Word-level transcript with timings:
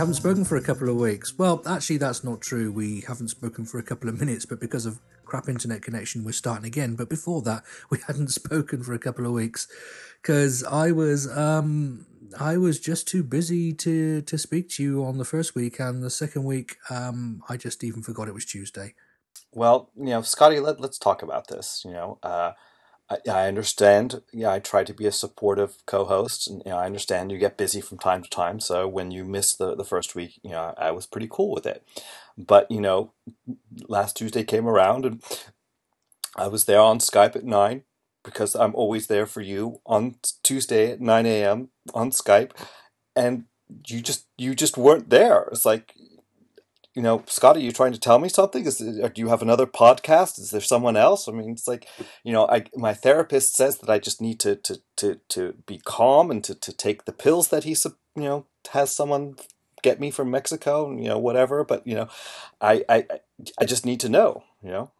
haven't 0.00 0.14
spoken 0.14 0.46
for 0.46 0.56
a 0.56 0.62
couple 0.62 0.88
of 0.88 0.96
weeks. 0.96 1.38
Well, 1.38 1.62
actually, 1.66 1.98
that's 1.98 2.24
not 2.24 2.40
true. 2.40 2.72
We 2.72 3.02
haven't 3.06 3.28
spoken 3.28 3.66
for 3.66 3.78
a 3.78 3.82
couple 3.82 4.08
of 4.08 4.18
minutes, 4.18 4.46
but 4.46 4.58
because 4.58 4.86
of 4.86 4.98
crap 5.26 5.46
internet 5.46 5.82
connection, 5.82 6.24
we're 6.24 6.32
starting 6.32 6.64
again. 6.64 6.94
But 6.94 7.10
before 7.10 7.42
that, 7.42 7.64
we 7.90 7.98
hadn't 8.06 8.28
spoken 8.28 8.82
for 8.82 8.94
a 8.94 8.98
couple 8.98 9.26
of 9.26 9.32
weeks 9.32 9.68
because 10.22 10.64
I 10.64 10.90
was 10.92 11.30
um, 11.36 12.06
I 12.38 12.56
was 12.56 12.80
just 12.80 13.08
too 13.08 13.22
busy 13.22 13.74
to 13.74 14.22
to 14.22 14.38
speak 14.38 14.70
to 14.70 14.82
you 14.82 15.04
on 15.04 15.18
the 15.18 15.24
first 15.26 15.54
week, 15.54 15.78
and 15.78 16.02
the 16.02 16.08
second 16.08 16.44
week, 16.44 16.78
um, 16.88 17.42
I 17.50 17.58
just 17.58 17.84
even 17.84 18.02
forgot 18.02 18.26
it 18.26 18.32
was 18.32 18.46
Tuesday. 18.46 18.94
Well, 19.52 19.90
you 19.98 20.06
know, 20.06 20.22
Scotty, 20.22 20.60
let, 20.60 20.80
let's 20.80 20.98
talk 20.98 21.22
about 21.22 21.48
this. 21.48 21.82
You 21.84 21.92
know, 21.92 22.18
uh, 22.22 22.52
I, 23.10 23.18
I 23.28 23.48
understand. 23.48 24.22
Yeah, 24.32 24.52
I 24.52 24.60
try 24.60 24.84
to 24.84 24.94
be 24.94 25.06
a 25.06 25.12
supportive 25.12 25.76
co-host, 25.86 26.48
and 26.48 26.62
you 26.64 26.72
know, 26.72 26.78
I 26.78 26.86
understand 26.86 27.32
you 27.32 27.38
get 27.38 27.56
busy 27.56 27.80
from 27.80 27.98
time 27.98 28.22
to 28.22 28.30
time. 28.30 28.60
So 28.60 28.86
when 28.86 29.10
you 29.10 29.24
miss 29.24 29.54
the 29.54 29.74
the 29.74 29.84
first 29.84 30.14
week, 30.14 30.38
you 30.42 30.50
know, 30.50 30.74
I 30.78 30.90
was 30.92 31.06
pretty 31.06 31.28
cool 31.30 31.52
with 31.52 31.66
it. 31.66 31.84
But 32.38 32.70
you 32.70 32.80
know, 32.80 33.12
last 33.88 34.16
Tuesday 34.16 34.44
came 34.44 34.68
around, 34.68 35.04
and 35.04 35.22
I 36.36 36.48
was 36.48 36.64
there 36.64 36.80
on 36.80 36.98
Skype 36.98 37.36
at 37.36 37.44
nine 37.44 37.82
because 38.24 38.54
I'm 38.54 38.74
always 38.74 39.06
there 39.06 39.26
for 39.26 39.40
you 39.40 39.80
on 39.86 40.16
Tuesday 40.42 40.92
at 40.92 41.00
nine 41.00 41.26
a.m. 41.26 41.70
on 41.94 42.10
Skype, 42.10 42.52
and 43.16 43.44
you 43.86 44.00
just 44.00 44.26
you 44.38 44.54
just 44.54 44.76
weren't 44.76 45.10
there. 45.10 45.48
It's 45.52 45.64
like 45.64 45.94
you 46.94 47.02
know, 47.02 47.22
Scott, 47.26 47.56
are 47.56 47.60
you 47.60 47.70
trying 47.70 47.92
to 47.92 48.00
tell 48.00 48.18
me 48.18 48.28
something? 48.28 48.66
Is 48.66 48.80
uh, 48.80 49.08
do 49.08 49.20
you 49.20 49.28
have 49.28 49.42
another 49.42 49.66
podcast? 49.66 50.38
Is 50.38 50.50
there 50.50 50.60
someone 50.60 50.96
else? 50.96 51.28
I 51.28 51.32
mean, 51.32 51.50
it's 51.50 51.68
like, 51.68 51.86
you 52.24 52.32
know, 52.32 52.48
I 52.48 52.64
my 52.74 52.94
therapist 52.94 53.54
says 53.54 53.78
that 53.78 53.90
I 53.90 53.98
just 53.98 54.20
need 54.20 54.40
to 54.40 54.56
to 54.56 54.80
to, 54.96 55.20
to 55.28 55.54
be 55.66 55.80
calm 55.84 56.30
and 56.30 56.42
to, 56.44 56.54
to 56.54 56.72
take 56.72 57.04
the 57.04 57.12
pills 57.12 57.48
that 57.48 57.64
he 57.64 57.76
you 58.16 58.22
know 58.22 58.46
has 58.72 58.94
someone 58.94 59.36
get 59.82 60.00
me 60.00 60.10
from 60.10 60.30
Mexico, 60.30 60.90
you 60.90 61.08
know, 61.08 61.18
whatever. 61.18 61.64
But 61.64 61.86
you 61.86 61.94
know, 61.94 62.08
I 62.60 62.84
I 62.88 63.06
I 63.60 63.64
just 63.64 63.86
need 63.86 64.00
to 64.00 64.08
know, 64.08 64.42
you 64.62 64.70
know. 64.70 64.90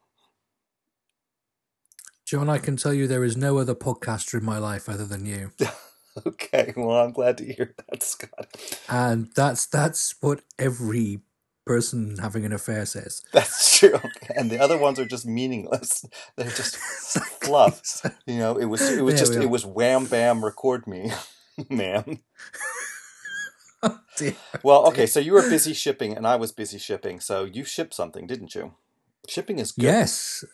John, 2.25 2.49
I 2.49 2.59
can 2.59 2.77
tell 2.77 2.95
you 2.95 3.09
there 3.09 3.25
is 3.25 3.37
no 3.37 3.59
other 3.59 3.75
podcaster 3.75 4.39
in 4.39 4.45
my 4.45 4.59
life 4.59 4.89
other 4.89 5.05
than 5.05 5.27
you. 5.27 5.51
okay, 6.27 6.73
well, 6.77 7.01
I'm 7.01 7.11
glad 7.11 7.39
to 7.39 7.45
hear 7.45 7.75
that, 7.77 8.05
Scott. 8.05 8.57
And 8.89 9.31
that's 9.35 9.67
that's 9.67 10.15
what 10.21 10.43
every 10.57 11.23
person 11.71 12.17
having 12.19 12.45
an 12.45 12.53
affair 12.53 12.85
says. 12.85 13.23
That's 13.33 13.79
true. 13.79 14.01
And 14.35 14.51
the 14.51 14.59
other 14.59 14.77
ones 14.77 14.99
are 14.99 15.07
just 15.07 15.25
meaningless. 15.25 16.05
They're 16.37 16.51
just 16.51 16.77
fluff. 17.43 17.81
You 18.27 18.39
know, 18.39 18.57
it 18.57 18.65
was 18.67 18.81
it 18.81 19.03
was 19.03 19.15
there 19.15 19.25
just 19.25 19.35
it 19.35 19.51
was 19.51 19.65
wham 19.67 20.07
bam 20.07 20.45
record 20.45 20.87
me, 20.87 21.13
man. 21.69 22.21
oh, 23.83 24.01
dear. 24.17 24.35
Well, 24.63 24.87
okay, 24.89 25.07
so 25.07 25.21
you 25.21 25.33
were 25.33 25.49
busy 25.49 25.75
shipping 25.75 26.17
and 26.17 26.27
I 26.27 26.37
was 26.37 26.53
busy 26.53 26.79
shipping. 26.79 27.21
So 27.21 27.45
you 27.45 27.65
shipped 27.65 27.95
something, 27.95 28.27
didn't 28.27 28.55
you? 28.55 28.75
Shipping 29.29 29.59
is 29.59 29.73
good. 29.73 29.85
Yes. 29.85 30.45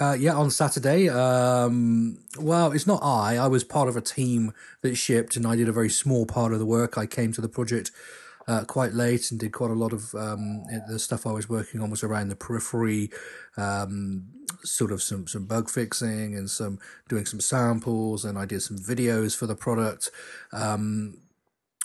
Uh, 0.00 0.16
yeah, 0.18 0.34
on 0.34 0.50
Saturday. 0.50 1.08
Um, 1.08 2.18
well, 2.38 2.72
it's 2.72 2.86
not 2.86 3.00
I. 3.02 3.36
I 3.36 3.48
was 3.48 3.64
part 3.64 3.88
of 3.88 3.96
a 3.96 4.02
team 4.02 4.52
that 4.82 4.94
shipped, 4.96 5.36
and 5.36 5.46
I 5.46 5.56
did 5.56 5.68
a 5.68 5.72
very 5.72 5.90
small 5.90 6.26
part 6.26 6.52
of 6.52 6.58
the 6.58 6.66
work. 6.66 6.98
I 6.98 7.06
came 7.06 7.32
to 7.32 7.40
the 7.40 7.48
project 7.48 7.90
uh, 8.48 8.64
quite 8.64 8.92
late 8.92 9.30
and 9.30 9.40
did 9.40 9.52
quite 9.52 9.70
a 9.70 9.74
lot 9.74 9.92
of 9.92 10.14
um, 10.14 10.64
the 10.88 10.98
stuff 10.98 11.26
I 11.26 11.32
was 11.32 11.48
working 11.48 11.80
on 11.80 11.90
was 11.90 12.04
around 12.04 12.28
the 12.28 12.36
periphery, 12.36 13.10
um, 13.56 14.26
sort 14.62 14.92
of 14.92 15.02
some 15.02 15.26
some 15.26 15.46
bug 15.46 15.68
fixing 15.68 16.34
and 16.34 16.48
some 16.48 16.78
doing 17.08 17.26
some 17.26 17.40
samples, 17.40 18.24
and 18.24 18.38
I 18.38 18.44
did 18.44 18.62
some 18.62 18.78
videos 18.78 19.36
for 19.36 19.46
the 19.46 19.56
product. 19.56 20.10
Um, 20.52 21.18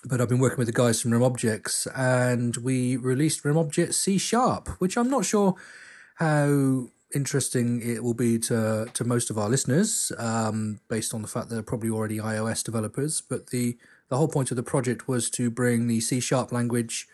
but 0.03 0.19
I've 0.19 0.29
been 0.29 0.39
working 0.39 0.57
with 0.57 0.67
the 0.67 0.73
guys 0.73 1.01
from 1.01 1.11
RemObjects, 1.11 1.87
and 1.95 2.57
we 2.57 2.97
released 2.97 3.43
RemObjects 3.43 3.93
C 3.93 4.17
Sharp, 4.17 4.67
which 4.79 4.97
I'm 4.97 5.09
not 5.09 5.25
sure 5.25 5.55
how 6.15 6.87
interesting 7.13 7.81
it 7.81 8.03
will 8.03 8.13
be 8.13 8.39
to 8.39 8.87
to 8.93 9.03
most 9.03 9.29
of 9.29 9.37
our 9.37 9.49
listeners, 9.49 10.11
um, 10.17 10.79
based 10.87 11.13
on 11.13 11.21
the 11.21 11.27
fact 11.27 11.49
they're 11.49 11.63
probably 11.63 11.89
already 11.89 12.17
iOS 12.17 12.63
developers. 12.63 13.21
But 13.21 13.47
the 13.47 13.77
the 14.11 14.17
whole 14.17 14.27
point 14.27 14.51
of 14.51 14.57
the 14.57 14.63
project 14.63 15.07
was 15.07 15.29
to 15.29 15.49
bring 15.49 15.87
the 15.87 16.01
C 16.01 16.19
sharp 16.19 16.51
language, 16.51 17.07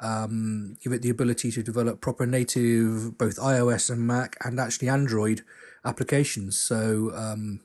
um, 0.00 0.76
give 0.82 0.92
it 0.92 1.00
the 1.00 1.08
ability 1.08 1.52
to 1.52 1.62
develop 1.62 2.00
proper 2.00 2.26
native 2.26 3.16
both 3.16 3.36
iOS 3.36 3.88
and 3.88 4.04
Mac 4.04 4.36
and 4.44 4.58
actually 4.58 4.88
Android 4.88 5.42
applications. 5.84 6.58
So 6.58 7.12
um, 7.14 7.60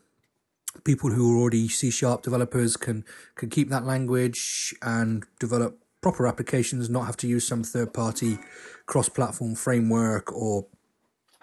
people 0.83 1.09
who 1.09 1.33
are 1.33 1.41
already 1.41 1.67
C 1.67 1.89
sharp 1.89 2.21
developers 2.21 2.77
can 2.77 3.05
can 3.33 3.49
keep 3.49 3.69
that 3.69 3.85
language 3.85 4.75
and 4.83 5.25
develop 5.39 5.79
proper 5.99 6.27
applications, 6.27 6.91
not 6.91 7.07
have 7.07 7.17
to 7.17 7.27
use 7.27 7.47
some 7.47 7.63
third 7.63 7.91
party 7.91 8.37
cross 8.85 9.09
platform 9.09 9.55
framework 9.55 10.31
or 10.31 10.67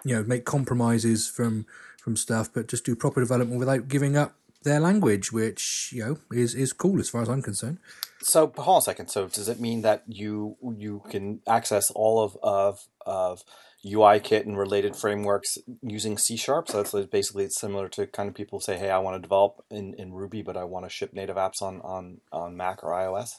you 0.05 0.15
know 0.15 0.23
make 0.23 0.45
compromises 0.45 1.27
from 1.27 1.65
from 2.01 2.15
stuff, 2.15 2.53
but 2.53 2.69
just 2.69 2.85
do 2.85 2.95
proper 2.95 3.19
development 3.19 3.59
without 3.59 3.89
giving 3.89 4.15
up 4.15 4.37
their 4.67 4.79
language, 4.79 5.31
which 5.31 5.89
you 5.93 6.03
know 6.03 6.17
is 6.31 6.53
is 6.53 6.73
cool 6.73 6.99
as 6.99 7.09
far 7.09 7.21
as 7.21 7.29
I'm 7.29 7.41
concerned. 7.41 7.79
So 8.21 8.51
hold 8.57 8.75
on 8.75 8.77
a 8.79 8.81
second. 8.81 9.07
So 9.09 9.27
does 9.27 9.47
it 9.47 9.59
mean 9.59 9.81
that 9.81 10.03
you 10.07 10.57
you 10.77 11.03
can 11.09 11.41
access 11.47 11.91
all 11.91 12.23
of 12.23 12.37
of 12.43 12.87
of 13.05 13.43
UIKit 13.85 14.45
and 14.45 14.57
related 14.57 14.95
frameworks 14.95 15.57
using 15.81 16.17
C 16.17 16.35
sharp? 16.35 16.67
So 16.67 16.83
that's 16.83 17.07
basically 17.07 17.45
it's 17.45 17.59
similar 17.59 17.87
to 17.89 18.07
kind 18.07 18.27
of 18.29 18.35
people 18.35 18.59
say, 18.59 18.77
hey, 18.77 18.89
I 18.89 18.99
want 18.99 19.15
to 19.15 19.21
develop 19.21 19.63
in, 19.69 19.93
in 19.93 20.13
Ruby, 20.13 20.41
but 20.41 20.57
I 20.57 20.63
want 20.63 20.85
to 20.85 20.89
ship 20.89 21.13
native 21.13 21.37
apps 21.37 21.61
on 21.61 21.81
on 21.81 22.21
on 22.31 22.57
Mac 22.57 22.83
or 22.83 22.91
iOS. 22.91 23.35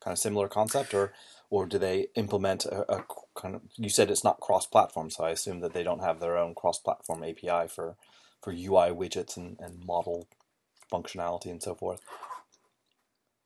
Kind 0.00 0.12
of 0.12 0.18
similar 0.18 0.48
concept, 0.48 0.94
or 0.94 1.12
or 1.50 1.66
do 1.66 1.78
they 1.78 2.06
implement 2.14 2.64
a, 2.64 2.90
a 2.90 3.04
kind 3.34 3.54
of? 3.54 3.62
You 3.76 3.90
said 3.90 4.10
it's 4.10 4.24
not 4.24 4.40
cross 4.40 4.66
platform, 4.66 5.10
so 5.10 5.24
I 5.24 5.30
assume 5.30 5.60
that 5.60 5.74
they 5.74 5.82
don't 5.82 6.02
have 6.02 6.20
their 6.20 6.38
own 6.38 6.54
cross 6.54 6.78
platform 6.78 7.22
API 7.22 7.68
for 7.68 7.96
for 8.40 8.52
UI 8.52 8.90
widgets 8.90 9.36
and, 9.36 9.58
and 9.60 9.84
model 9.84 10.26
functionality 10.90 11.46
and 11.46 11.62
so 11.62 11.74
forth. 11.74 12.00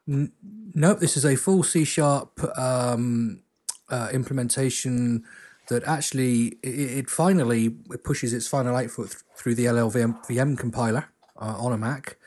nope, 0.07 0.99
this 1.01 1.17
is 1.17 1.25
a 1.25 1.37
full 1.37 1.63
C 1.63 1.85
sharp 1.85 2.41
um, 2.59 3.43
uh, 3.89 4.09
implementation 4.13 5.25
that 5.69 5.85
actually 5.85 6.59
it, 6.63 6.99
it, 6.99 7.11
finally 7.11 7.71
pushes 8.03 8.35
its 8.35 8.47
final 8.47 8.77
output 8.77 9.17
through 9.35 9.55
the 9.55 9.65
LLVM 9.65 10.27
VM 10.27 10.59
compiler 10.59 11.07
uh, 11.41 11.57
on 11.59 11.73
a 11.73 11.79
Mac. 11.79 12.19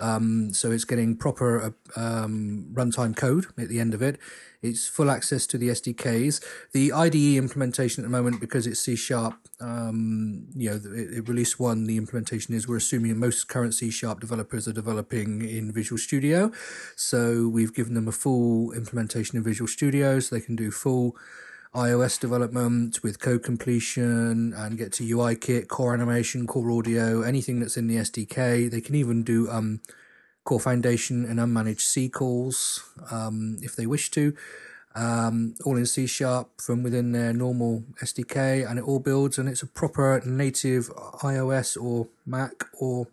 Um, 0.00 0.52
so 0.52 0.70
it's 0.70 0.84
getting 0.84 1.16
proper 1.16 1.74
uh, 1.96 2.00
um, 2.00 2.66
runtime 2.72 3.16
code 3.16 3.46
at 3.58 3.68
the 3.68 3.80
end 3.80 3.94
of 3.94 4.02
it. 4.02 4.18
It's 4.62 4.86
full 4.86 5.10
access 5.10 5.46
to 5.48 5.58
the 5.58 5.70
SDKs. 5.70 6.40
The 6.72 6.92
IDE 6.92 7.36
implementation 7.36 8.04
at 8.04 8.06
the 8.06 8.16
moment, 8.16 8.40
because 8.40 8.66
it's 8.66 8.78
C 8.78 8.94
sharp, 8.94 9.34
um, 9.60 10.46
you 10.54 10.70
know, 10.70 10.76
it, 10.76 11.18
it 11.18 11.28
released 11.28 11.58
one. 11.58 11.84
The 11.84 11.96
implementation 11.96 12.54
is 12.54 12.68
we're 12.68 12.76
assuming 12.76 13.18
most 13.18 13.48
current 13.48 13.74
C 13.74 13.90
sharp 13.90 14.20
developers 14.20 14.68
are 14.68 14.72
developing 14.72 15.42
in 15.42 15.72
Visual 15.72 15.98
Studio, 15.98 16.52
so 16.94 17.48
we've 17.48 17.74
given 17.74 17.94
them 17.94 18.06
a 18.06 18.12
full 18.12 18.72
implementation 18.72 19.36
in 19.36 19.42
Visual 19.42 19.66
Studio, 19.66 20.20
so 20.20 20.34
they 20.34 20.40
can 20.40 20.54
do 20.54 20.70
full 20.70 21.16
iOS 21.74 22.20
development 22.20 23.02
with 23.02 23.18
code 23.18 23.42
completion 23.42 24.52
and 24.54 24.76
get 24.76 24.92
to 24.92 25.10
UI 25.10 25.34
kit, 25.36 25.68
core 25.68 25.94
animation, 25.94 26.46
core 26.46 26.70
audio, 26.70 27.22
anything 27.22 27.60
that's 27.60 27.78
in 27.78 27.86
the 27.86 27.96
SDK. 27.96 28.70
They 28.70 28.80
can 28.82 28.94
even 28.94 29.22
do 29.22 29.50
um, 29.50 29.80
core 30.44 30.60
foundation 30.60 31.24
and 31.24 31.38
unmanaged 31.38 31.80
C 31.80 32.10
calls 32.10 32.84
um, 33.10 33.56
if 33.62 33.74
they 33.74 33.86
wish 33.86 34.10
to. 34.10 34.36
Um, 34.94 35.54
all 35.64 35.78
in 35.78 35.86
C 35.86 36.06
sharp 36.06 36.60
from 36.60 36.82
within 36.82 37.12
their 37.12 37.32
normal 37.32 37.84
SDK, 38.02 38.68
and 38.68 38.78
it 38.78 38.84
all 38.84 38.98
builds, 38.98 39.38
and 39.38 39.48
it's 39.48 39.62
a 39.62 39.66
proper 39.66 40.20
native 40.26 40.90
iOS 41.22 41.82
or 41.82 42.08
Mac 42.26 42.64
or 42.78 43.06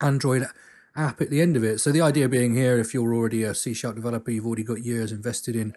Android 0.00 0.46
app 0.94 1.20
at 1.20 1.30
the 1.30 1.40
end 1.40 1.56
of 1.56 1.64
it. 1.64 1.80
So 1.80 1.90
the 1.90 2.02
idea 2.02 2.28
being 2.28 2.54
here, 2.54 2.78
if 2.78 2.94
you're 2.94 3.12
already 3.12 3.42
a 3.42 3.52
C 3.52 3.74
sharp 3.74 3.96
developer, 3.96 4.30
you've 4.30 4.46
already 4.46 4.62
got 4.62 4.84
years 4.84 5.10
invested 5.10 5.56
in 5.56 5.74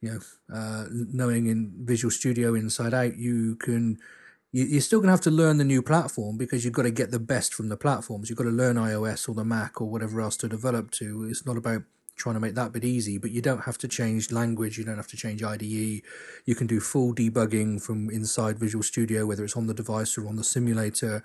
you 0.00 0.10
know, 0.10 0.54
uh, 0.54 0.84
knowing 0.90 1.46
in 1.46 1.72
Visual 1.78 2.10
Studio 2.10 2.54
inside 2.54 2.94
out, 2.94 3.16
you 3.16 3.56
can 3.56 3.98
you're 4.50 4.80
still 4.80 5.00
going 5.00 5.08
to 5.08 5.12
have 5.12 5.20
to 5.20 5.30
learn 5.30 5.58
the 5.58 5.64
new 5.64 5.82
platform 5.82 6.38
because 6.38 6.64
you've 6.64 6.72
got 6.72 6.84
to 6.84 6.90
get 6.90 7.10
the 7.10 7.18
best 7.18 7.52
from 7.52 7.68
the 7.68 7.76
platforms. 7.76 8.30
You've 8.30 8.38
got 8.38 8.44
to 8.44 8.50
learn 8.50 8.76
iOS 8.76 9.28
or 9.28 9.34
the 9.34 9.44
Mac 9.44 9.80
or 9.80 9.90
whatever 9.90 10.22
else 10.22 10.38
to 10.38 10.48
develop 10.48 10.90
to. 10.92 11.24
It's 11.24 11.44
not 11.44 11.58
about 11.58 11.82
trying 12.16 12.34
to 12.34 12.40
make 12.40 12.54
that 12.54 12.72
bit 12.72 12.82
easy, 12.82 13.18
but 13.18 13.30
you 13.30 13.42
don't 13.42 13.64
have 13.64 13.76
to 13.78 13.88
change 13.88 14.32
language. 14.32 14.78
You 14.78 14.84
don't 14.84 14.96
have 14.96 15.06
to 15.08 15.18
change 15.18 15.42
IDE. 15.42 16.02
You 16.46 16.54
can 16.54 16.66
do 16.66 16.80
full 16.80 17.14
debugging 17.14 17.82
from 17.82 18.08
inside 18.08 18.58
Visual 18.58 18.82
Studio, 18.82 19.26
whether 19.26 19.44
it's 19.44 19.56
on 19.56 19.66
the 19.66 19.74
device 19.74 20.16
or 20.16 20.26
on 20.26 20.36
the 20.36 20.44
simulator. 20.44 21.22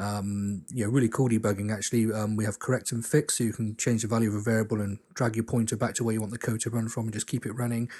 Um, 0.00 0.64
yeah, 0.72 0.86
really 0.88 1.08
cool 1.08 1.28
debugging 1.28 1.72
actually. 1.72 2.10
Um, 2.10 2.34
we 2.34 2.44
have 2.44 2.58
correct 2.58 2.90
and 2.90 3.04
fix, 3.04 3.36
so 3.36 3.44
you 3.44 3.52
can 3.52 3.76
change 3.76 4.02
the 4.02 4.08
value 4.08 4.30
of 4.30 4.34
a 4.34 4.40
variable 4.40 4.80
and 4.80 4.98
drag 5.14 5.36
your 5.36 5.44
pointer 5.44 5.76
back 5.76 5.94
to 5.96 6.04
where 6.04 6.14
you 6.14 6.20
want 6.20 6.32
the 6.32 6.38
code 6.38 6.60
to 6.62 6.70
run 6.70 6.88
from 6.88 7.04
and 7.04 7.12
just 7.12 7.26
keep 7.26 7.44
it 7.44 7.52
running. 7.52 7.90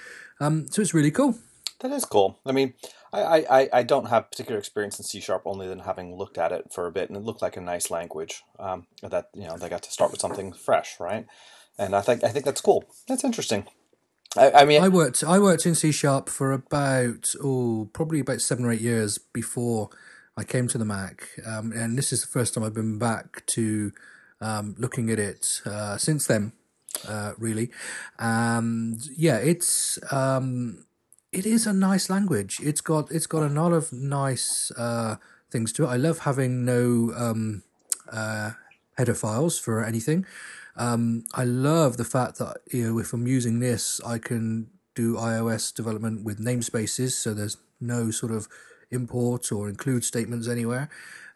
Um, 0.41 0.67
so 0.69 0.81
it's 0.81 0.94
really 0.94 1.11
cool. 1.11 1.38
That 1.81 1.93
is 1.93 2.05
cool. 2.05 2.38
I 2.44 2.52
mean, 2.52 2.75
I, 3.12 3.44
I, 3.50 3.69
I 3.73 3.82
don't 3.82 4.06
have 4.06 4.31
particular 4.31 4.58
experience 4.58 4.99
in 4.99 5.05
C 5.05 5.20
sharp 5.20 5.43
only 5.44 5.67
than 5.67 5.81
having 5.81 6.17
looked 6.17 6.38
at 6.38 6.52
it 6.52 6.73
for 6.73 6.87
a 6.87 6.93
bit, 6.93 7.08
and 7.08 7.17
it 7.17 7.23
looked 7.23 7.43
like 7.43 7.56
a 7.56 7.61
nice 7.61 7.91
language. 7.91 8.43
Um, 8.58 8.87
that 9.02 9.29
you 9.35 9.47
know 9.47 9.56
they 9.56 9.69
got 9.69 9.82
to 9.82 9.91
start 9.91 10.11
with 10.11 10.20
something 10.20 10.52
fresh, 10.52 10.99
right? 11.00 11.26
And 11.79 11.94
I 11.94 12.00
think 12.00 12.25
I 12.25 12.29
think 12.29 12.44
that's 12.44 12.61
cool. 12.61 12.85
That's 13.08 13.25
interesting. 13.25 13.67
I, 14.37 14.50
I 14.52 14.64
mean, 14.64 14.82
I 14.82 14.88
worked 14.88 15.25
I 15.25 15.38
worked 15.38 15.67
in 15.67 15.75
C 15.75 15.91
sharp 15.91 16.29
for 16.29 16.52
about 16.52 17.35
oh 17.43 17.91
probably 17.93 18.20
about 18.20 18.41
seven 18.41 18.64
or 18.64 18.73
eight 18.73 18.81
years 18.81 19.19
before 19.19 19.91
I 20.37 20.44
came 20.44 20.69
to 20.69 20.79
the 20.79 20.85
Mac, 20.85 21.29
um, 21.47 21.73
and 21.73 21.99
this 21.99 22.12
is 22.12 22.23
the 22.23 22.29
first 22.29 22.55
time 22.55 22.65
I've 22.65 22.75
been 22.75 22.99
back 22.99 23.44
to 23.47 23.93
um, 24.41 24.75
looking 24.79 25.11
at 25.11 25.19
it 25.19 25.61
uh, 25.67 25.97
since 25.97 26.27
then. 26.27 26.53
Uh, 27.06 27.32
really, 27.38 27.71
and 28.19 29.06
yeah, 29.17 29.37
it's 29.37 29.99
um, 30.12 30.85
it 31.32 31.47
is 31.47 31.67
a 31.67 31.73
nice 31.73 32.11
language. 32.11 32.59
It's 32.62 32.81
got 32.81 33.11
it's 33.12 33.27
got 33.27 33.43
a 33.43 33.49
lot 33.49 33.73
of 33.73 33.93
nice 33.93 34.73
uh, 34.77 35.17
things 35.50 35.73
to 35.75 35.85
it. 35.85 35.88
I 35.88 35.97
love 35.97 36.21
having 36.21 36.65
no 36.65 37.12
um, 37.17 37.62
uh, 38.11 38.53
header 38.99 39.15
files 39.15 39.59
for 39.59 39.85
anything. 39.85 40.26
Um, 40.76 41.25
I 41.35 41.44
love 41.44 41.97
the 41.97 42.05
fact 42.05 42.38
that 42.38 42.59
you 42.73 42.88
know 42.88 42.99
if 42.99 43.12
I'm 43.12 43.26
using 43.26 43.61
this, 43.61 44.00
I 44.05 44.19
can 44.19 44.71
do 44.94 45.15
iOS 45.15 45.75
development 45.75 46.25
with 46.25 46.38
namespaces, 46.38 47.12
so 47.12 47.35
there's 47.35 47.56
no 47.81 48.11
sort 48.11 48.33
of 48.33 48.49
import 48.90 49.52
or 49.52 49.69
include 49.69 50.04
statements 50.04 50.48
anywhere, 50.48 50.88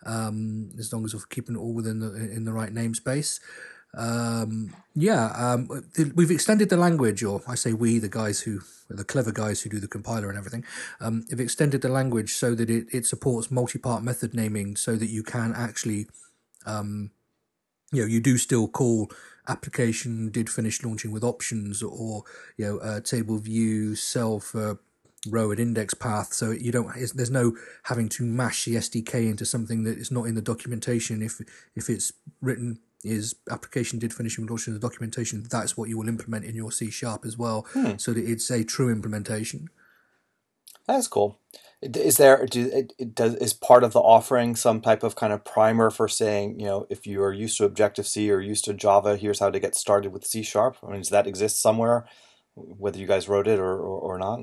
um, 0.07 0.71
as 0.79 0.93
long 0.93 1.05
as 1.05 1.15
we're 1.15 1.23
keeping 1.31 1.57
it 1.57 1.59
all 1.59 1.73
within 1.73 2.01
the 2.01 2.15
in 2.15 2.45
the 2.45 2.53
right 2.53 2.73
namespace. 2.73 3.41
Um, 3.97 4.75
yeah, 4.95 5.27
um, 5.37 5.69
we've 6.15 6.31
extended 6.31 6.69
the 6.69 6.77
language, 6.77 7.23
or 7.23 7.43
I 7.47 7.55
say 7.55 7.73
we, 7.73 8.01
the 8.01 8.09
guys 8.09 8.41
who, 8.41 8.61
the 8.91 9.05
clever 9.05 9.31
guys 9.31 9.63
who 9.63 9.71
do 9.71 9.79
the 9.79 9.87
compiler 9.87 10.29
and 10.29 10.37
everything, 10.37 10.65
um, 11.01 11.25
have 11.31 11.39
extended 11.39 11.83
the 11.83 11.89
language 11.89 12.35
so 12.35 12.57
that 12.57 12.69
it, 12.69 12.89
it 12.93 13.07
supports 13.07 13.53
multi-part 13.53 14.03
method 14.03 14.35
naming, 14.35 14.75
so 14.77 14.97
that 14.97 15.11
you 15.11 15.23
can 15.23 15.53
actually, 15.55 16.09
um, 16.67 17.13
you 17.93 18.03
know, 18.03 18.09
you 18.09 18.21
do 18.21 18.37
still 18.37 18.67
call 18.67 19.11
application 19.47 20.31
did 20.31 20.49
finish 20.49 20.83
launching 20.83 21.13
with 21.13 21.23
options 21.23 21.83
or 21.83 22.23
you 22.57 22.65
know 22.65 22.79
uh, 22.79 23.01
table 23.01 23.39
view 23.39 23.95
self 23.95 24.55
uh, 24.55 24.75
row 25.27 25.51
and 25.51 25.61
index 25.61 25.95
path 25.95 26.33
so 26.33 26.51
you 26.51 26.73
don't 26.73 26.89
there's 27.15 27.31
no 27.31 27.57
having 27.85 28.09
to 28.09 28.25
mash 28.25 28.65
the 28.65 28.77
SDK 28.77 29.29
into 29.31 29.45
something 29.45 29.85
that 29.85 29.99
is 29.99 30.11
not 30.11 30.25
in 30.25 30.35
the 30.35 30.43
documentation 30.43 31.23
if 31.23 31.41
if 31.75 31.89
it's 31.89 32.13
written 32.41 32.81
is 33.03 33.35
application 33.51 33.99
did 33.99 34.13
finish 34.15 34.39
launching 34.39 34.73
the 34.75 34.81
documentation 34.81 35.45
that's 35.51 35.77
what 35.77 35.89
you 35.89 35.99
will 35.99 36.09
implement 36.09 36.45
in 36.45 36.55
your 36.55 36.73
C 36.73 36.91
sharp 36.91 37.25
as 37.27 37.37
well 37.37 37.67
Hmm. 37.73 37.97
so 37.99 38.13
that 38.13 38.25
it's 38.29 38.51
a 38.51 38.65
true 38.65 38.91
implementation 38.91 39.69
That's 40.87 41.09
cool. 41.09 41.41
Is 41.83 42.17
there 42.17 42.47
do 42.47 42.71
it, 42.73 42.93
it 42.99 43.15
does 43.15 43.35
is 43.37 43.53
part 43.55 43.85
of 43.85 43.93
the 43.93 44.01
offering 44.01 44.57
some 44.57 44.81
type 44.81 45.03
of 45.03 45.17
kind 45.17 45.33
of 45.33 45.45
primer 45.45 45.91
for 45.91 46.09
saying 46.09 46.59
you 46.61 46.67
know 46.67 46.87
if 46.91 47.07
you 47.07 47.23
are 47.23 47.33
used 47.33 47.59
to 47.59 47.65
Objective 47.65 48.07
C 48.07 48.31
or 48.31 48.41
used 48.41 48.65
to 48.67 48.75
Java, 48.75 49.17
here's 49.17 49.41
how 49.41 49.51
to 49.51 49.61
get 49.61 49.75
started 49.75 50.13
with 50.13 50.27
C 50.27 50.43
sharp. 50.43 50.77
I 50.83 50.87
mean, 50.91 51.01
does 51.01 51.11
that 51.11 51.27
exist 51.27 51.61
somewhere, 51.61 52.07
whether 52.55 52.99
you 52.99 53.07
guys 53.07 53.29
wrote 53.29 53.49
it 53.49 53.59
or 53.59 53.73
or, 53.79 53.99
or 54.15 54.19
not? 54.19 54.41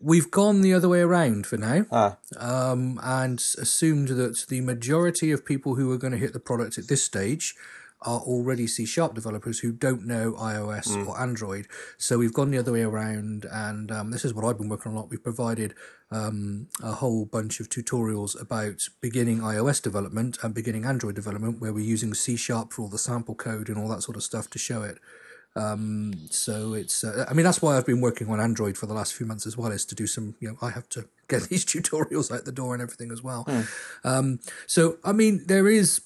We've 0.00 0.30
gone 0.30 0.60
the 0.60 0.74
other 0.74 0.88
way 0.88 1.00
around 1.00 1.46
for 1.46 1.56
now 1.56 1.86
Ah, 1.90 2.16
um, 2.38 3.00
and 3.02 3.38
assumed 3.58 4.08
that 4.08 4.44
the 4.48 4.60
majority 4.60 5.32
of 5.32 5.44
people 5.44 5.74
who 5.76 5.90
are 5.92 5.98
going 5.98 6.12
to 6.12 6.18
hit 6.18 6.32
the 6.32 6.40
product 6.40 6.78
at 6.78 6.88
this 6.88 7.02
stage 7.04 7.54
are 8.02 8.20
already 8.20 8.66
C 8.66 8.84
sharp 8.84 9.14
developers 9.14 9.60
who 9.60 9.72
don't 9.72 10.06
know 10.06 10.32
iOS 10.34 10.86
or 11.08 11.18
Android. 11.18 11.66
So 11.96 12.18
we've 12.18 12.32
gone 12.32 12.50
the 12.50 12.58
other 12.58 12.72
way 12.72 12.82
around, 12.82 13.46
and 13.50 13.90
um, 13.90 14.10
this 14.10 14.24
is 14.24 14.34
what 14.34 14.44
I've 14.44 14.58
been 14.58 14.68
working 14.68 14.92
on 14.92 14.96
a 14.96 15.00
lot. 15.00 15.10
We've 15.10 15.22
provided 15.22 15.74
um, 16.10 16.68
a 16.82 16.92
whole 16.92 17.24
bunch 17.24 17.58
of 17.58 17.70
tutorials 17.70 18.40
about 18.40 18.86
beginning 19.00 19.40
iOS 19.40 19.82
development 19.82 20.38
and 20.42 20.54
beginning 20.54 20.84
Android 20.84 21.14
development, 21.14 21.60
where 21.60 21.72
we're 21.72 21.84
using 21.84 22.12
C 22.12 22.36
sharp 22.36 22.74
for 22.74 22.82
all 22.82 22.88
the 22.88 22.98
sample 22.98 23.34
code 23.34 23.70
and 23.70 23.78
all 23.78 23.88
that 23.88 24.02
sort 24.02 24.16
of 24.16 24.22
stuff 24.22 24.50
to 24.50 24.58
show 24.58 24.82
it. 24.82 24.98
Um, 25.56 26.12
so 26.30 26.74
it's, 26.74 27.02
uh, 27.02 27.24
I 27.28 27.32
mean, 27.32 27.44
that's 27.44 27.62
why 27.62 27.76
I've 27.76 27.86
been 27.86 28.02
working 28.02 28.28
on 28.28 28.40
Android 28.40 28.76
for 28.76 28.86
the 28.86 28.94
last 28.94 29.14
few 29.14 29.26
months 29.26 29.46
as 29.46 29.56
well, 29.56 29.72
is 29.72 29.86
to 29.86 29.94
do 29.94 30.06
some, 30.06 30.34
you 30.38 30.50
know, 30.50 30.58
I 30.60 30.70
have 30.70 30.88
to 30.90 31.08
get 31.28 31.42
these 31.48 31.64
tutorials 31.64 32.30
out 32.30 32.44
the 32.44 32.52
door 32.52 32.74
and 32.74 32.82
everything 32.82 33.10
as 33.10 33.22
well. 33.22 33.48
Um, 34.04 34.40
so, 34.66 34.98
I 35.02 35.12
mean, 35.12 35.44
there 35.46 35.66
is, 35.66 36.02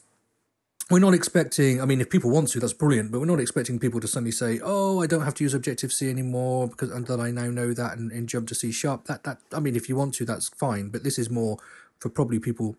we're 0.89 1.01
not 1.01 1.15
expecting, 1.15 1.81
I 1.81 1.85
mean, 1.85 2.01
if 2.01 2.11
people 2.11 2.31
want 2.31 2.49
to, 2.51 2.61
that's 2.61 2.73
brilliant, 2.73 3.11
but 3.11 3.21
we're 3.21 3.27
not 3.27 3.41
expecting 3.41 3.79
people 3.79 4.01
to 4.01 4.09
suddenly 4.09 4.33
say, 4.33 4.61
oh, 4.63 5.01
I 5.01 5.07
don't 5.07 5.23
have 5.23 5.35
to 5.35 5.45
use 5.45 5.55
Objective 5.55 5.93
C 5.93 6.09
anymore 6.09 6.69
because 6.69 6.91
and 6.91 7.07
that 7.07 7.21
I 7.21 7.31
now 7.31 7.51
know 7.51 7.73
that 7.75 7.97
and, 7.97 8.11
and 8.13 8.29
jump 8.29 8.49
to 8.49 8.55
C 8.55 8.71
sharp. 8.71 9.05
That, 9.07 9.25
that, 9.25 9.39
I 9.53 9.61
mean, 9.61 9.77
if 9.77 9.89
you 9.89 9.97
want 9.97 10.15
to, 10.15 10.25
that's 10.25 10.49
fine, 10.49 10.89
but 10.89 11.05
this 11.05 11.19
is 11.19 11.29
more 11.29 11.59
for 11.99 12.09
probably 12.09 12.39
people 12.39 12.77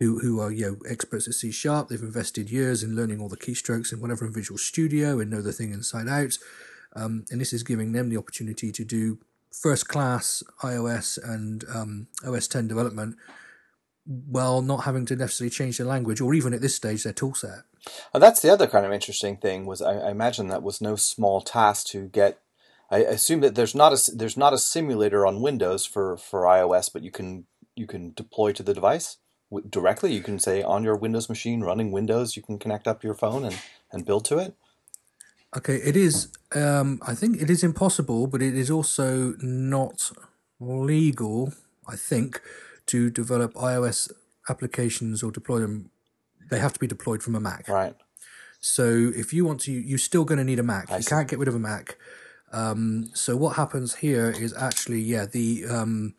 who 0.00 0.18
who 0.18 0.40
are 0.40 0.50
you 0.50 0.66
know 0.66 0.76
experts 0.88 1.28
at 1.28 1.34
C 1.34 1.52
sharp. 1.52 1.88
They've 1.88 2.00
invested 2.00 2.50
years 2.50 2.82
in 2.82 2.96
learning 2.96 3.20
all 3.20 3.28
the 3.28 3.36
keystrokes 3.36 3.92
and 3.92 4.00
whatever 4.00 4.26
in 4.26 4.32
Visual 4.32 4.58
Studio 4.58 5.20
and 5.20 5.30
know 5.30 5.42
the 5.42 5.52
thing 5.52 5.72
inside 5.72 6.08
out. 6.08 6.38
Um, 6.96 7.24
and 7.30 7.40
this 7.40 7.52
is 7.52 7.62
giving 7.62 7.92
them 7.92 8.08
the 8.08 8.16
opportunity 8.16 8.72
to 8.72 8.84
do 8.84 9.18
first 9.52 9.86
class 9.88 10.42
iOS 10.62 11.18
and 11.22 11.64
um, 11.72 12.06
OS 12.26 12.48
10 12.48 12.66
development 12.66 13.16
while 14.06 14.62
not 14.62 14.84
having 14.84 15.06
to 15.06 15.14
necessarily 15.14 15.50
change 15.50 15.78
their 15.78 15.86
language 15.86 16.20
or 16.20 16.34
even 16.34 16.52
at 16.52 16.60
this 16.60 16.74
stage 16.74 17.04
their 17.04 17.12
toolset. 17.12 17.62
And 18.12 18.22
that's 18.22 18.42
the 18.42 18.50
other 18.50 18.66
kind 18.66 18.84
of 18.84 18.92
interesting 18.92 19.36
thing 19.36 19.66
was 19.66 19.82
I, 19.82 19.98
I 19.98 20.10
imagine 20.10 20.48
that 20.48 20.62
was 20.62 20.80
no 20.80 20.96
small 20.96 21.40
task 21.40 21.86
to 21.88 22.08
get. 22.08 22.40
I 22.90 22.98
assume 22.98 23.40
that 23.40 23.54
there's 23.54 23.74
not 23.74 23.92
a 23.92 24.16
there's 24.16 24.36
not 24.36 24.52
a 24.52 24.58
simulator 24.58 25.24
on 25.24 25.42
Windows 25.42 25.86
for, 25.86 26.16
for 26.16 26.42
iOS, 26.42 26.92
but 26.92 27.02
you 27.02 27.10
can 27.10 27.44
you 27.76 27.86
can 27.86 28.12
deploy 28.14 28.52
to 28.52 28.62
the 28.62 28.74
device 28.74 29.18
w- 29.50 29.66
directly. 29.68 30.12
You 30.12 30.22
can 30.22 30.38
say 30.38 30.62
on 30.62 30.84
your 30.84 30.96
Windows 30.96 31.28
machine 31.28 31.60
running 31.60 31.90
Windows, 31.92 32.36
you 32.36 32.42
can 32.42 32.58
connect 32.58 32.86
up 32.86 33.02
your 33.02 33.14
phone 33.14 33.44
and, 33.44 33.58
and 33.92 34.04
build 34.04 34.24
to 34.26 34.38
it. 34.38 34.54
Okay, 35.56 35.76
it 35.76 35.96
is. 35.96 36.28
Um, 36.54 37.00
I 37.06 37.14
think 37.14 37.40
it 37.42 37.50
is 37.50 37.64
impossible, 37.64 38.26
but 38.26 38.40
it 38.40 38.56
is 38.56 38.70
also 38.70 39.34
not 39.40 40.12
legal. 40.60 41.52
I 41.88 41.96
think 41.96 42.40
to 42.86 43.10
develop 43.10 43.54
iOS 43.54 44.12
applications 44.48 45.22
or 45.22 45.30
deploy 45.30 45.60
them, 45.60 45.90
they 46.50 46.58
have 46.60 46.72
to 46.72 46.80
be 46.80 46.86
deployed 46.86 47.22
from 47.22 47.34
a 47.34 47.40
Mac. 47.40 47.68
Right. 47.68 47.96
So 48.60 49.10
if 49.16 49.32
you 49.32 49.44
want 49.44 49.60
to, 49.62 49.72
you're 49.72 49.98
still 49.98 50.24
going 50.24 50.38
to 50.38 50.44
need 50.44 50.58
a 50.58 50.62
Mac. 50.62 50.90
I 50.90 50.96
you 50.96 51.02
see. 51.02 51.10
can't 51.10 51.28
get 51.28 51.38
rid 51.38 51.48
of 51.48 51.54
a 51.54 51.58
Mac. 51.58 51.96
Um, 52.52 53.10
so 53.14 53.36
what 53.36 53.56
happens 53.56 53.96
here 53.96 54.30
is 54.30 54.54
actually, 54.54 55.00
yeah, 55.00 55.24
the 55.24 55.66
um, 55.66 56.14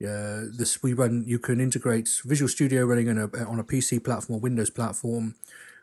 yeah, 0.00 0.44
this 0.50 0.82
we 0.82 0.92
run. 0.92 1.24
You 1.26 1.38
can 1.38 1.60
integrate 1.60 2.08
Visual 2.24 2.48
Studio 2.48 2.84
running 2.84 3.08
on 3.08 3.18
a 3.18 3.44
on 3.44 3.58
a 3.58 3.64
PC 3.64 4.02
platform 4.02 4.38
or 4.38 4.40
Windows 4.40 4.70
platform. 4.70 5.34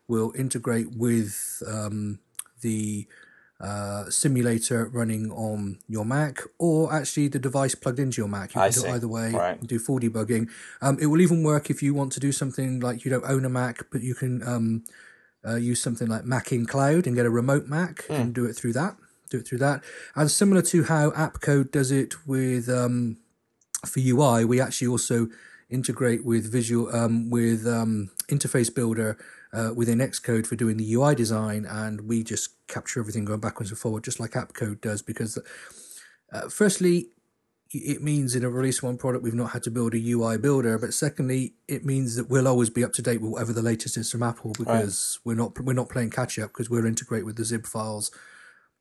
Will 0.07 0.33
integrate 0.37 0.87
with 0.97 1.63
um, 1.65 2.19
the 2.61 3.07
uh, 3.61 4.09
simulator 4.09 4.87
running 4.87 5.31
on 5.31 5.77
your 5.87 6.03
Mac, 6.03 6.41
or 6.57 6.93
actually 6.93 7.27
the 7.29 7.39
device 7.39 7.75
plugged 7.75 7.99
into 7.99 8.19
your 8.19 8.27
Mac. 8.27 8.55
You 8.55 8.61
I 8.61 8.65
can 8.65 8.73
do 8.73 8.79
see. 8.81 8.87
it 8.87 8.91
either 8.91 9.07
way. 9.07 9.31
Right. 9.31 9.65
Do 9.65 9.79
full 9.79 9.99
debugging. 9.99 10.49
Um, 10.81 10.97
it 10.99 11.05
will 11.05 11.21
even 11.21 11.43
work 11.43 11.69
if 11.69 11.81
you 11.81 11.93
want 11.93 12.11
to 12.13 12.19
do 12.19 12.31
something 12.31 12.79
like 12.79 13.05
you 13.05 13.11
don't 13.11 13.25
own 13.25 13.45
a 13.45 13.49
Mac, 13.49 13.85
but 13.91 14.01
you 14.01 14.15
can 14.15 14.45
um, 14.45 14.83
uh, 15.47 15.55
use 15.55 15.81
something 15.81 16.07
like 16.07 16.23
MacinCloud 16.23 17.05
and 17.05 17.15
get 17.15 17.25
a 17.25 17.29
remote 17.29 17.67
Mac 17.67 18.05
and 18.09 18.33
do 18.33 18.45
it 18.45 18.53
through 18.53 18.73
that. 18.73 18.97
Do 19.29 19.37
it 19.37 19.47
through 19.47 19.59
that, 19.59 19.81
and 20.13 20.29
similar 20.29 20.61
to 20.63 20.83
how 20.83 21.11
AppCode 21.11 21.71
does 21.71 21.89
it 21.89 22.27
with 22.27 22.67
um, 22.67 23.15
for 23.85 23.99
UI, 23.99 24.45
we 24.45 24.61
actually 24.61 24.87
also 24.87 25.27
integrate 25.69 26.25
with 26.25 26.51
Visual 26.51 26.93
um, 26.95 27.29
with 27.29 27.65
um, 27.65 28.11
Interface 28.27 28.73
Builder 28.73 29.17
uh, 29.53 29.71
within 29.75 29.99
Xcode 29.99 30.45
for 30.45 30.55
doing 30.55 30.77
the 30.77 30.93
UI 30.93 31.15
design, 31.15 31.65
and 31.65 32.01
we 32.01 32.23
just 32.23 32.51
capture 32.67 32.99
everything 32.99 33.25
going 33.25 33.39
backwards 33.39 33.71
and 33.71 33.79
forward, 33.79 34.03
just 34.03 34.19
like 34.19 34.31
AppCode 34.31 34.81
does. 34.81 35.01
Because, 35.01 35.37
uh, 36.31 36.49
firstly, 36.49 37.07
it 37.73 38.03
means 38.03 38.35
in 38.35 38.43
a 38.43 38.49
release 38.49 38.83
one 38.83 38.97
product 38.97 39.23
we've 39.23 39.33
not 39.33 39.51
had 39.51 39.63
to 39.63 39.71
build 39.71 39.93
a 39.93 40.11
UI 40.11 40.37
builder, 40.37 40.77
but 40.77 40.93
secondly, 40.93 41.53
it 41.67 41.85
means 41.85 42.15
that 42.15 42.29
we'll 42.29 42.47
always 42.47 42.69
be 42.69 42.83
up 42.83 42.93
to 42.93 43.01
date 43.01 43.21
with 43.21 43.31
whatever 43.31 43.53
the 43.53 43.61
latest 43.61 43.97
is 43.97 44.11
from 44.11 44.23
Apple 44.23 44.53
because 44.57 45.19
we're 45.23 45.35
not 45.35 45.59
we're 45.61 45.73
not 45.73 45.89
playing 45.89 46.09
catch 46.09 46.37
up 46.37 46.49
because 46.49 46.69
we're 46.69 46.85
integrate 46.85 47.25
with 47.25 47.37
the 47.37 47.43
xib 47.43 47.65
files 47.65 48.11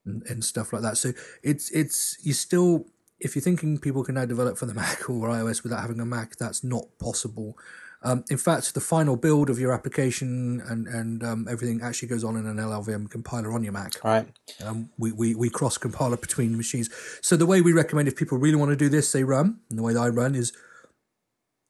and, 0.05 0.25
and 0.29 0.45
stuff 0.45 0.73
like 0.73 0.83
that. 0.83 0.97
So 0.97 1.13
it's 1.43 1.71
it's 1.71 2.17
you 2.25 2.33
still 2.33 2.87
if 3.21 3.35
you're 3.35 3.43
thinking 3.43 3.79
people 3.79 4.03
can 4.03 4.15
now 4.15 4.25
develop 4.25 4.59
for 4.59 4.67
the 4.67 4.75
Mac 4.83 5.09
or 5.09 5.29
iOS 5.29 5.63
without 5.63 5.81
having 5.81 6.01
a 6.01 6.07
Mac, 6.07 6.37
that's 6.37 6.65
not 6.65 6.87
possible. 6.99 7.57
Um, 8.03 8.25
in 8.31 8.39
fact, 8.39 8.73
the 8.73 8.81
final 8.81 9.17
build 9.17 9.51
of 9.51 9.59
your 9.59 9.73
application 9.73 10.63
and 10.67 10.87
and 10.87 11.23
um, 11.23 11.47
everything 11.51 11.83
actually 11.83 12.09
goes 12.09 12.25
on 12.25 12.35
in 12.37 12.47
an 12.47 12.57
LLVM 12.57 13.11
compiler 13.11 13.53
on 13.53 13.63
your 13.63 13.75
Mac. 13.75 14.03
All 14.03 14.11
right. 14.11 14.29
Um, 14.65 14.89
we, 14.99 15.13
we, 15.13 15.35
we 15.35 15.51
cross 15.51 15.77
compiler 15.77 16.17
between 16.17 16.57
machines. 16.57 16.89
So 17.21 17.37
the 17.37 17.45
way 17.45 17.61
we 17.61 17.73
recommend 17.73 18.09
if 18.09 18.17
people 18.17 18.39
really 18.39 18.57
want 18.57 18.71
to 18.71 18.77
do 18.77 18.89
this, 18.89 19.13
they 19.13 19.23
run. 19.23 19.61
And 19.69 19.79
the 19.79 19.83
way 19.83 19.93
that 19.93 20.01
I 20.01 20.09
run 20.09 20.35
is 20.35 20.53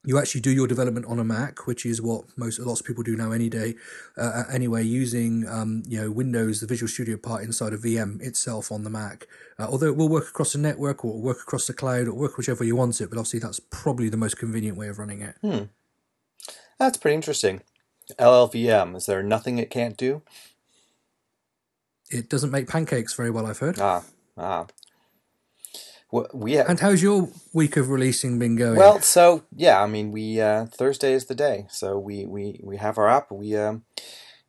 you 0.05 0.19
actually 0.19 0.41
do 0.41 0.51
your 0.51 0.67
development 0.67 1.07
on 1.07 1.19
a 1.19 1.25
Mac, 1.25 1.67
which 1.67 1.85
is 1.85 2.01
what 2.01 2.25
most 2.37 2.59
lots 2.59 2.81
of 2.81 2.87
people 2.87 3.03
do 3.03 3.17
now 3.17 3.33
any 3.33 3.49
day. 3.51 3.75
Uh, 4.17 4.45
anyway, 4.53 4.83
using 4.83 5.47
um, 5.49 5.83
you 5.87 6.01
know 6.01 6.11
Windows, 6.11 6.61
the 6.61 6.67
Visual 6.67 6.89
Studio 6.89 7.17
part 7.17 7.43
inside 7.43 7.73
of 7.73 7.81
VM 7.83 8.21
itself 8.23 8.73
on 8.73 8.85
the 8.85 8.91
Mac. 8.91 9.27
Uh, 9.59 9.67
although 9.69 9.89
it 9.89 9.97
will 9.97 10.09
work 10.09 10.29
across 10.29 10.53
the 10.53 10.59
network 10.59 11.05
or 11.05 11.21
work 11.21 11.41
across 11.43 11.67
the 11.67 11.75
cloud 11.75 12.09
or 12.09 12.15
work 12.15 12.37
whichever 12.39 12.65
you 12.65 12.77
want 12.77 13.01
it, 13.01 13.11
but 13.11 13.19
obviously 13.19 13.41
that's 13.41 13.61
probably 13.61 14.09
the 14.09 14.17
most 14.17 14.39
convenient 14.39 14.79
way 14.79 14.89
of 14.89 14.99
running 14.99 15.21
it. 15.21 15.37
Hmm. 15.43 15.65
That's 16.79 16.97
pretty 16.97 17.17
interesting. 17.17 17.61
LLVM, 18.19 18.97
is 18.97 19.07
there 19.07 19.23
nothing 19.23 19.59
it 19.59 19.71
can't 19.71 19.97
do? 19.97 20.23
It 22.11 22.29
doesn't 22.29 22.51
make 22.51 22.69
pancakes 22.69 23.15
very 23.15 23.31
well, 23.31 23.47
I've 23.47 23.59
heard. 23.59 23.79
Ah, 23.79 24.03
Ah. 24.37 24.67
We 26.13 26.55
have, 26.55 26.69
And 26.69 26.81
how's 26.81 27.03
your 27.03 27.29
week 27.53 27.77
of 27.77 27.89
releasing 27.89 28.39
been 28.39 28.57
going? 28.57 28.77
well, 28.77 29.01
so 29.01 29.45
yeah, 29.55 29.81
I 29.83 29.87
mean, 29.87 30.11
we 30.11 30.41
uh, 30.41 30.67
Thursday 30.67 31.13
is 31.13 31.27
the 31.27 31.35
day, 31.35 31.67
so 31.71 31.99
we 31.99 32.27
we 32.27 32.61
we 32.63 32.79
have 32.79 32.99
our 32.99 33.09
app. 33.09 33.31
We 33.31 33.57
um, 33.57 33.85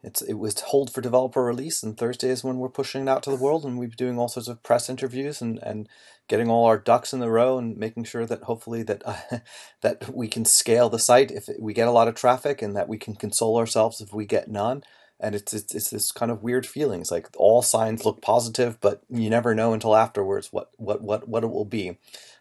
it's 0.03 0.21
it 0.23 0.33
was 0.33 0.59
hold 0.59 0.91
for 0.91 1.01
developer 1.01 1.43
release, 1.43 1.83
and 1.83 1.95
Thursday 1.95 2.29
is 2.29 2.43
when 2.43 2.57
we're 2.57 2.69
pushing 2.69 3.03
it 3.03 3.09
out 3.09 3.21
to 3.23 3.29
the 3.29 3.35
world, 3.35 3.63
and 3.63 3.77
we're 3.77 3.89
doing 3.89 4.17
all 4.17 4.27
sorts 4.27 4.49
of 4.49 4.63
press 4.63 4.89
interviews 4.89 5.41
and 5.41 5.59
and 5.61 5.87
getting 6.27 6.49
all 6.49 6.65
our 6.65 6.77
ducks 6.79 7.13
in 7.13 7.19
the 7.19 7.29
row, 7.29 7.59
and 7.59 7.77
making 7.77 8.05
sure 8.05 8.25
that 8.25 8.43
hopefully 8.43 8.81
that 8.81 9.03
uh, 9.05 9.37
that 9.81 10.15
we 10.15 10.27
can 10.27 10.45
scale 10.45 10.89
the 10.89 10.97
site 10.99 11.29
if 11.29 11.47
we 11.59 11.73
get 11.73 11.87
a 11.87 11.91
lot 11.91 12.07
of 12.07 12.15
traffic, 12.15 12.63
and 12.63 12.75
that 12.75 12.89
we 12.89 12.97
can 12.97 13.15
console 13.15 13.57
ourselves 13.57 14.01
if 14.01 14.11
we 14.11 14.25
get 14.25 14.49
none. 14.49 14.83
And 15.21 15.35
it's 15.35 15.53
it's, 15.53 15.75
it's 15.75 15.89
this 15.91 16.11
kind 16.11 16.31
of 16.31 16.43
weird 16.43 16.65
feelings 16.65 17.11
like 17.11 17.27
all 17.37 17.61
signs 17.61 18.05
look 18.05 18.21
positive, 18.21 18.79
but 18.81 19.01
you 19.09 19.29
never 19.29 19.55
know 19.55 19.73
until 19.73 19.95
afterwards 19.95 20.49
what 20.51 20.71
what 20.77 21.01
what 21.01 21.27
what 21.27 21.43
it 21.43 21.51
will 21.51 21.65
be. 21.65 21.97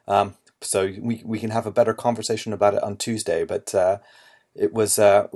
Um, 0.09 0.35
so 0.63 0.93
we 1.01 1.23
we 1.25 1.39
can 1.39 1.51
have 1.51 1.67
a 1.67 1.73
better 1.73 1.95
conversation 1.95 2.53
about 2.53 2.75
it 2.75 2.83
on 2.83 2.97
Tuesday, 2.97 3.45
but. 3.45 3.75
Uh, 3.75 3.99
it 4.57 4.73
was 4.73 4.99
uh, 4.99 5.29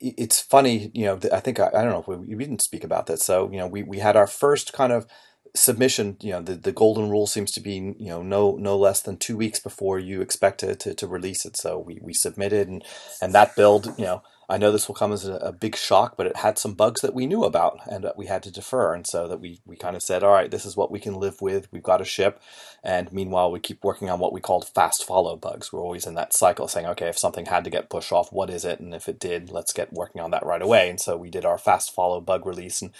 it's 0.00 0.40
funny 0.40 0.90
you 0.94 1.04
know 1.04 1.18
i 1.32 1.40
think 1.40 1.60
i, 1.60 1.68
I 1.68 1.82
don't 1.82 1.90
know 1.90 2.00
if 2.00 2.08
we, 2.08 2.34
we 2.34 2.44
didn't 2.44 2.62
speak 2.62 2.84
about 2.84 3.06
that 3.06 3.20
so 3.20 3.50
you 3.50 3.58
know 3.58 3.66
we, 3.66 3.82
we 3.82 3.98
had 3.98 4.16
our 4.16 4.26
first 4.26 4.72
kind 4.72 4.92
of 4.92 5.06
submission 5.54 6.16
you 6.20 6.32
know 6.32 6.42
the, 6.42 6.54
the 6.54 6.72
golden 6.72 7.08
rule 7.08 7.26
seems 7.26 7.50
to 7.52 7.60
be 7.60 7.74
you 7.74 8.08
know 8.08 8.22
no 8.22 8.56
no 8.56 8.76
less 8.76 9.00
than 9.00 9.16
two 9.16 9.36
weeks 9.36 9.58
before 9.58 9.98
you 9.98 10.20
expect 10.20 10.60
to, 10.60 10.74
to, 10.76 10.94
to 10.94 11.06
release 11.06 11.44
it 11.44 11.56
so 11.56 11.78
we, 11.78 11.98
we 12.02 12.12
submitted 12.12 12.68
and 12.68 12.84
and 13.22 13.34
that 13.34 13.56
build 13.56 13.94
you 13.98 14.04
know 14.04 14.22
i 14.48 14.58
know 14.58 14.72
this 14.72 14.88
will 14.88 14.94
come 14.94 15.12
as 15.12 15.26
a, 15.26 15.34
a 15.36 15.52
big 15.52 15.76
shock 15.76 16.16
but 16.16 16.26
it 16.26 16.36
had 16.36 16.58
some 16.58 16.74
bugs 16.74 17.00
that 17.00 17.14
we 17.14 17.26
knew 17.26 17.44
about 17.44 17.78
and 17.90 18.04
that 18.04 18.16
we 18.16 18.26
had 18.26 18.42
to 18.42 18.50
defer 18.50 18.94
and 18.94 19.06
so 19.06 19.28
that 19.28 19.40
we 19.40 19.60
we 19.64 19.76
kind 19.76 19.96
of 19.96 20.02
said 20.02 20.22
all 20.22 20.32
right 20.32 20.50
this 20.50 20.64
is 20.64 20.76
what 20.76 20.90
we 20.90 21.00
can 21.00 21.14
live 21.14 21.40
with 21.40 21.70
we've 21.72 21.82
got 21.82 22.00
a 22.00 22.04
ship 22.04 22.40
and 22.86 23.12
meanwhile, 23.12 23.50
we 23.50 23.58
keep 23.58 23.82
working 23.82 24.08
on 24.10 24.20
what 24.20 24.32
we 24.32 24.40
called 24.40 24.68
fast 24.68 25.04
follow 25.04 25.36
bugs. 25.36 25.72
We're 25.72 25.82
always 25.82 26.06
in 26.06 26.14
that 26.14 26.32
cycle 26.32 26.68
saying, 26.68 26.86
okay, 26.86 27.08
if 27.08 27.18
something 27.18 27.46
had 27.46 27.64
to 27.64 27.70
get 27.70 27.90
pushed 27.90 28.12
off, 28.12 28.32
what 28.32 28.48
is 28.48 28.64
it? 28.64 28.78
And 28.78 28.94
if 28.94 29.08
it 29.08 29.18
did, 29.18 29.50
let's 29.50 29.72
get 29.72 29.92
working 29.92 30.22
on 30.22 30.30
that 30.30 30.46
right 30.46 30.62
away. 30.62 30.88
And 30.88 31.00
so 31.00 31.16
we 31.16 31.28
did 31.28 31.44
our 31.44 31.58
fast 31.58 31.92
follow 31.92 32.20
bug 32.20 32.46
release 32.46 32.80
and, 32.80 32.92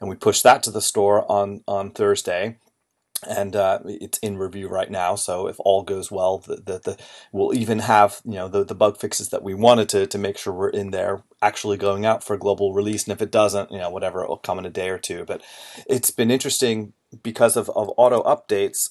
and 0.00 0.08
we 0.08 0.14
pushed 0.14 0.44
that 0.44 0.62
to 0.62 0.70
the 0.70 0.80
store 0.80 1.30
on, 1.30 1.62
on 1.66 1.90
Thursday. 1.90 2.58
And 3.28 3.56
uh, 3.56 3.80
it's 3.84 4.18
in 4.18 4.38
review 4.38 4.68
right 4.68 4.90
now. 4.90 5.14
So 5.14 5.46
if 5.46 5.56
all 5.60 5.82
goes 5.82 6.10
well, 6.10 6.38
the, 6.38 6.56
the, 6.56 6.78
the 6.78 6.98
we'll 7.32 7.56
even 7.56 7.80
have 7.80 8.20
you 8.24 8.34
know 8.34 8.48
the, 8.48 8.64
the 8.64 8.74
bug 8.74 8.98
fixes 8.98 9.30
that 9.30 9.42
we 9.42 9.54
wanted 9.54 9.88
to 9.90 10.06
to 10.06 10.18
make 10.18 10.38
sure 10.38 10.52
we're 10.52 10.68
in 10.68 10.90
there 10.90 11.22
actually 11.42 11.76
going 11.76 12.06
out 12.06 12.24
for 12.24 12.36
global 12.36 12.72
release. 12.72 13.04
And 13.04 13.12
if 13.12 13.22
it 13.22 13.30
doesn't, 13.30 13.70
you 13.70 13.78
know 13.78 13.90
whatever, 13.90 14.22
it 14.22 14.28
will 14.28 14.36
come 14.36 14.58
in 14.58 14.66
a 14.66 14.70
day 14.70 14.88
or 14.88 14.98
two. 14.98 15.24
But 15.24 15.42
it's 15.88 16.10
been 16.10 16.30
interesting 16.30 16.92
because 17.22 17.56
of, 17.56 17.68
of 17.70 17.90
auto 17.96 18.22
updates 18.22 18.90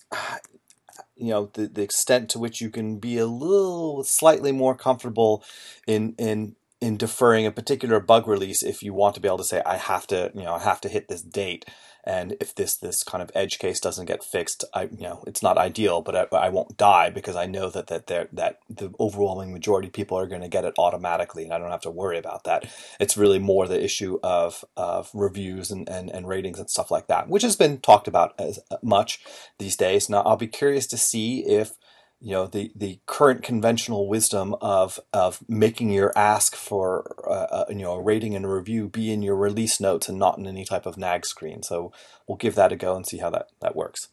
you 1.15 1.29
know 1.29 1.49
the, 1.53 1.67
the 1.67 1.81
extent 1.81 2.29
to 2.29 2.39
which 2.39 2.61
you 2.61 2.69
can 2.69 2.97
be 2.97 3.17
a 3.17 3.25
little 3.25 4.03
slightly 4.03 4.51
more 4.51 4.75
comfortable 4.75 5.43
in 5.87 6.15
in 6.17 6.55
in 6.81 6.97
deferring 6.97 7.45
a 7.45 7.51
particular 7.51 7.99
bug 7.99 8.27
release 8.27 8.61
if 8.61 8.83
you 8.83 8.93
want 8.93 9.15
to 9.15 9.21
be 9.21 9.27
able 9.27 9.37
to 9.37 9.43
say 9.43 9.61
I 9.65 9.77
have 9.77 10.05
to 10.07 10.31
you 10.33 10.43
know 10.43 10.53
I 10.53 10.59
have 10.59 10.81
to 10.81 10.89
hit 10.89 11.07
this 11.07 11.21
date 11.21 11.65
and 12.03 12.35
if 12.39 12.53
this 12.55 12.75
this 12.75 13.03
kind 13.03 13.21
of 13.21 13.31
edge 13.33 13.59
case 13.59 13.79
doesn't 13.79 14.05
get 14.05 14.23
fixed 14.23 14.63
I 14.73 14.83
you 14.83 15.01
know 15.01 15.23
it's 15.25 15.41
not 15.41 15.57
ideal 15.57 16.01
but 16.01 16.33
I, 16.33 16.35
I 16.35 16.49
won't 16.49 16.77
die 16.77 17.09
because 17.09 17.35
I 17.35 17.45
know 17.45 17.69
that 17.69 17.87
that 17.87 18.07
that 18.07 18.59
the 18.69 18.91
overwhelming 18.99 19.53
majority 19.53 19.87
of 19.87 19.93
people 19.93 20.17
are 20.17 20.27
going 20.27 20.41
to 20.41 20.47
get 20.47 20.65
it 20.65 20.73
automatically 20.77 21.43
and 21.43 21.53
I 21.53 21.57
don't 21.57 21.71
have 21.71 21.81
to 21.81 21.91
worry 21.91 22.17
about 22.17 22.43
that. 22.43 22.65
It's 22.99 23.17
really 23.17 23.39
more 23.39 23.67
the 23.67 23.83
issue 23.83 24.19
of 24.23 24.65
of 24.75 25.09
reviews 25.13 25.71
and, 25.71 25.87
and, 25.89 26.09
and 26.09 26.27
ratings 26.27 26.59
and 26.59 26.69
stuff 26.69 26.91
like 26.91 27.07
that 27.07 27.29
which 27.29 27.43
has 27.43 27.55
been 27.55 27.79
talked 27.79 28.07
about 28.07 28.33
as 28.39 28.59
uh, 28.69 28.77
much 28.83 29.21
these 29.59 29.75
days. 29.75 30.09
Now 30.09 30.21
I'll 30.21 30.37
be 30.37 30.47
curious 30.47 30.87
to 30.87 30.97
see 30.97 31.45
if 31.45 31.73
you 32.23 32.31
know 32.31 32.47
the 32.47 32.71
the 32.73 32.99
current 33.05 33.43
conventional 33.43 34.07
wisdom 34.07 34.55
of 34.61 34.97
of 35.11 35.43
making 35.49 35.91
your 35.91 36.17
ask 36.17 36.55
for 36.55 37.13
uh, 37.27 37.55
uh, 37.55 37.65
you 37.69 37.75
know 37.75 37.95
a 37.95 38.01
rating 38.01 38.33
and 38.33 38.45
a 38.45 38.47
review 38.47 38.87
be 38.87 39.11
in 39.11 39.21
your 39.21 39.35
release 39.35 39.81
notes 39.81 40.07
and 40.07 40.17
not 40.17 40.37
in 40.37 40.47
any 40.47 40.63
type 40.63 40.85
of 40.85 40.97
nag 40.97 41.25
screen. 41.25 41.61
So 41.63 41.91
we'll 42.25 42.37
give 42.37 42.55
that 42.55 42.71
a 42.71 42.77
go 42.77 42.95
and 42.95 43.05
see 43.05 43.17
how 43.17 43.29
that 43.31 43.49
that 43.59 43.75
works. 43.75 44.07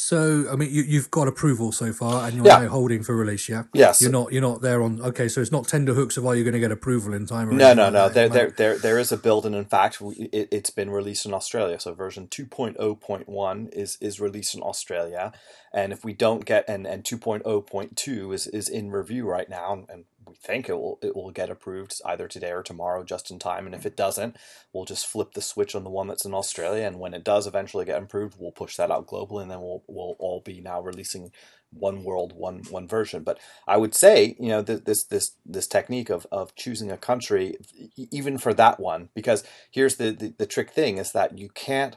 So, 0.00 0.46
I 0.50 0.56
mean, 0.56 0.72
you, 0.72 0.82
you've 0.82 1.10
got 1.10 1.26
approval 1.28 1.72
so 1.72 1.92
far, 1.92 2.26
and 2.26 2.36
you're 2.36 2.46
Yeah. 2.46 2.60
now 2.60 2.68
holding 2.68 3.02
for 3.02 3.16
release. 3.16 3.48
Yeah. 3.48 3.64
Yes. 3.74 4.00
You're 4.00 4.12
not. 4.12 4.32
You're 4.32 4.42
not 4.42 4.62
there 4.62 4.82
on. 4.82 5.00
Okay, 5.02 5.28
so 5.28 5.40
it's 5.40 5.50
not 5.50 5.66
tender 5.66 5.92
hooks 5.94 6.16
of 6.16 6.24
are 6.24 6.36
you 6.36 6.44
going 6.44 6.54
to 6.54 6.60
get 6.60 6.70
approval 6.70 7.12
in 7.14 7.26
time? 7.26 7.48
Or 7.50 7.52
No, 7.52 7.74
no, 7.74 7.90
no. 7.90 8.08
There, 8.08 8.28
there, 8.28 8.50
there, 8.50 8.78
there 8.78 8.98
is 8.98 9.10
a 9.12 9.16
build, 9.16 9.44
and 9.44 9.54
in 9.56 9.64
fact, 9.64 9.98
it, 10.00 10.48
it's 10.52 10.70
been 10.70 10.90
released 10.90 11.26
in 11.26 11.34
Australia. 11.34 11.80
So 11.80 11.94
version 11.94 12.28
2.0.1 12.28 13.68
is 13.74 13.98
is 14.00 14.20
released 14.20 14.54
in 14.54 14.62
Australia, 14.62 15.32
and 15.72 15.92
if 15.92 16.04
we 16.04 16.12
don't 16.12 16.44
get 16.44 16.64
and 16.68 16.86
and 16.86 17.02
2.0.2 17.04 18.34
is 18.34 18.46
is 18.46 18.68
in 18.68 18.90
review 18.90 19.26
right 19.28 19.48
now, 19.50 19.72
and, 19.72 19.86
and 19.90 20.04
we 20.28 20.36
think 20.36 20.68
it 20.68 20.74
will 20.74 20.98
it 21.02 21.16
will 21.16 21.30
get 21.30 21.50
approved 21.50 22.00
either 22.06 22.28
today 22.28 22.52
or 22.52 22.62
tomorrow, 22.62 23.04
just 23.04 23.30
in 23.30 23.38
time. 23.38 23.66
And 23.66 23.74
if 23.74 23.86
it 23.86 23.96
doesn't, 23.96 24.36
we'll 24.72 24.84
just 24.84 25.06
flip 25.06 25.32
the 25.34 25.42
switch 25.42 25.74
on 25.74 25.84
the 25.84 25.90
one 25.90 26.08
that's 26.08 26.24
in 26.24 26.34
Australia, 26.34 26.86
and 26.86 26.98
when 27.00 27.14
it 27.14 27.24
does 27.24 27.46
eventually 27.46 27.84
get 27.84 28.02
approved, 28.02 28.36
we'll 28.38 28.52
push 28.52 28.76
that 28.76 28.90
out 28.90 29.06
globally, 29.06 29.42
and 29.42 29.50
then 29.50 29.60
we'll 29.60 29.84
we'll 29.88 30.16
all 30.18 30.40
be 30.44 30.60
now 30.60 30.80
releasing 30.80 31.32
one 31.72 32.04
world, 32.04 32.32
one 32.34 32.60
one 32.70 32.88
version. 32.88 33.22
But 33.24 33.38
I 33.66 33.76
would 33.76 33.94
say, 33.94 34.36
you 34.40 34.48
know, 34.48 34.62
th- 34.62 34.84
this 34.84 35.04
this 35.04 35.32
this 35.46 35.66
technique 35.66 36.10
of 36.10 36.26
of 36.32 36.54
choosing 36.54 36.90
a 36.92 36.96
country, 36.98 37.56
even 37.96 38.38
for 38.38 38.54
that 38.54 38.80
one, 38.80 39.10
because 39.14 39.44
here's 39.70 39.96
the 39.96 40.12
the, 40.12 40.34
the 40.38 40.46
trick 40.46 40.70
thing 40.70 40.98
is 40.98 41.12
that 41.12 41.38
you 41.38 41.48
can't. 41.50 41.96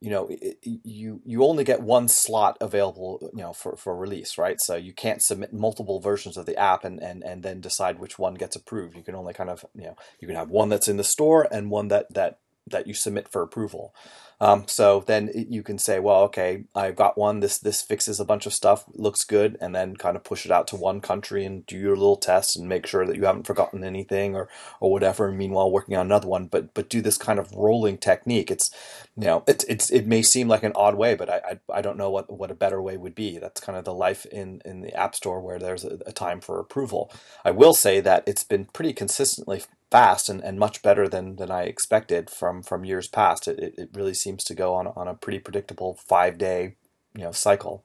You 0.00 0.10
know, 0.10 0.28
i- 0.30 0.54
i- 0.66 0.80
you 0.84 1.20
you 1.24 1.44
only 1.44 1.64
get 1.64 1.82
one 1.82 2.06
slot 2.08 2.56
available, 2.60 3.30
you 3.34 3.42
know, 3.42 3.52
for, 3.52 3.76
for 3.76 3.96
release, 3.96 4.38
right? 4.38 4.56
So 4.60 4.76
you 4.76 4.92
can't 4.92 5.22
submit 5.22 5.52
multiple 5.52 6.00
versions 6.00 6.36
of 6.36 6.46
the 6.46 6.56
app 6.56 6.84
and, 6.84 7.02
and, 7.02 7.24
and 7.24 7.42
then 7.42 7.60
decide 7.60 7.98
which 7.98 8.18
one 8.18 8.34
gets 8.34 8.54
approved. 8.56 8.96
You 8.96 9.02
can 9.02 9.16
only 9.16 9.34
kind 9.34 9.50
of, 9.50 9.64
you 9.74 9.84
know, 9.84 9.96
you 10.20 10.28
can 10.28 10.36
have 10.36 10.50
one 10.50 10.68
that's 10.68 10.88
in 10.88 10.98
the 10.98 11.04
store 11.04 11.48
and 11.50 11.70
one 11.70 11.88
that 11.88 12.12
that 12.14 12.38
that 12.70 12.86
you 12.86 12.94
submit 12.94 13.28
for 13.28 13.42
approval. 13.42 13.94
Um, 14.40 14.64
so 14.68 15.04
then 15.06 15.30
you 15.34 15.62
can 15.62 15.78
say, 15.78 15.98
well, 15.98 16.22
okay, 16.24 16.64
I've 16.74 16.96
got 16.96 17.18
one. 17.18 17.40
This 17.40 17.58
this 17.58 17.82
fixes 17.82 18.20
a 18.20 18.24
bunch 18.24 18.46
of 18.46 18.54
stuff, 18.54 18.84
looks 18.94 19.24
good, 19.24 19.58
and 19.60 19.74
then 19.74 19.96
kind 19.96 20.16
of 20.16 20.24
push 20.24 20.44
it 20.46 20.52
out 20.52 20.68
to 20.68 20.76
one 20.76 21.00
country 21.00 21.44
and 21.44 21.66
do 21.66 21.76
your 21.78 21.96
little 21.96 22.16
test 22.16 22.56
and 22.56 22.68
make 22.68 22.86
sure 22.86 23.06
that 23.06 23.16
you 23.16 23.24
haven't 23.24 23.46
forgotten 23.46 23.84
anything 23.84 24.36
or 24.36 24.48
or 24.80 24.92
whatever. 24.92 25.28
And 25.28 25.38
meanwhile, 25.38 25.70
working 25.70 25.96
on 25.96 26.06
another 26.06 26.28
one, 26.28 26.46
but 26.46 26.74
but 26.74 26.88
do 26.90 27.00
this 27.02 27.18
kind 27.18 27.38
of 27.38 27.52
rolling 27.54 27.98
technique. 27.98 28.50
It's 28.50 28.70
you 29.16 29.24
know, 29.24 29.44
it's 29.48 29.64
it's 29.64 29.90
it 29.90 30.06
may 30.06 30.22
seem 30.22 30.48
like 30.48 30.62
an 30.62 30.72
odd 30.76 30.96
way, 30.96 31.14
but 31.16 31.30
I 31.30 31.40
I, 31.70 31.78
I 31.78 31.82
don't 31.82 31.98
know 31.98 32.10
what 32.10 32.32
what 32.36 32.50
a 32.50 32.54
better 32.54 32.80
way 32.82 32.96
would 32.96 33.14
be. 33.14 33.38
That's 33.38 33.60
kind 33.60 33.78
of 33.78 33.84
the 33.84 33.94
life 33.94 34.26
in 34.26 34.62
in 34.64 34.82
the 34.82 34.94
App 34.94 35.14
Store 35.16 35.40
where 35.40 35.58
there's 35.58 35.84
a, 35.84 35.98
a 36.06 36.12
time 36.12 36.40
for 36.40 36.60
approval. 36.60 37.10
I 37.44 37.50
will 37.52 37.74
say 37.74 38.00
that 38.00 38.24
it's 38.26 38.44
been 38.44 38.66
pretty 38.66 38.92
consistently 38.92 39.62
fast 39.90 40.28
and, 40.28 40.42
and 40.42 40.58
much 40.58 40.82
better 40.82 41.08
than, 41.08 41.36
than 41.36 41.50
I 41.50 41.62
expected 41.62 42.28
from, 42.30 42.62
from 42.62 42.84
years 42.84 43.08
past. 43.08 43.48
It, 43.48 43.58
it, 43.58 43.74
it 43.78 43.90
really 43.94 44.14
seems 44.14 44.27
to 44.36 44.54
go 44.54 44.74
on, 44.74 44.86
on 44.88 45.08
a 45.08 45.14
pretty 45.14 45.38
predictable 45.38 45.94
five 45.94 46.36
day 46.38 46.76
you 47.14 47.22
know 47.22 47.32
cycle. 47.32 47.84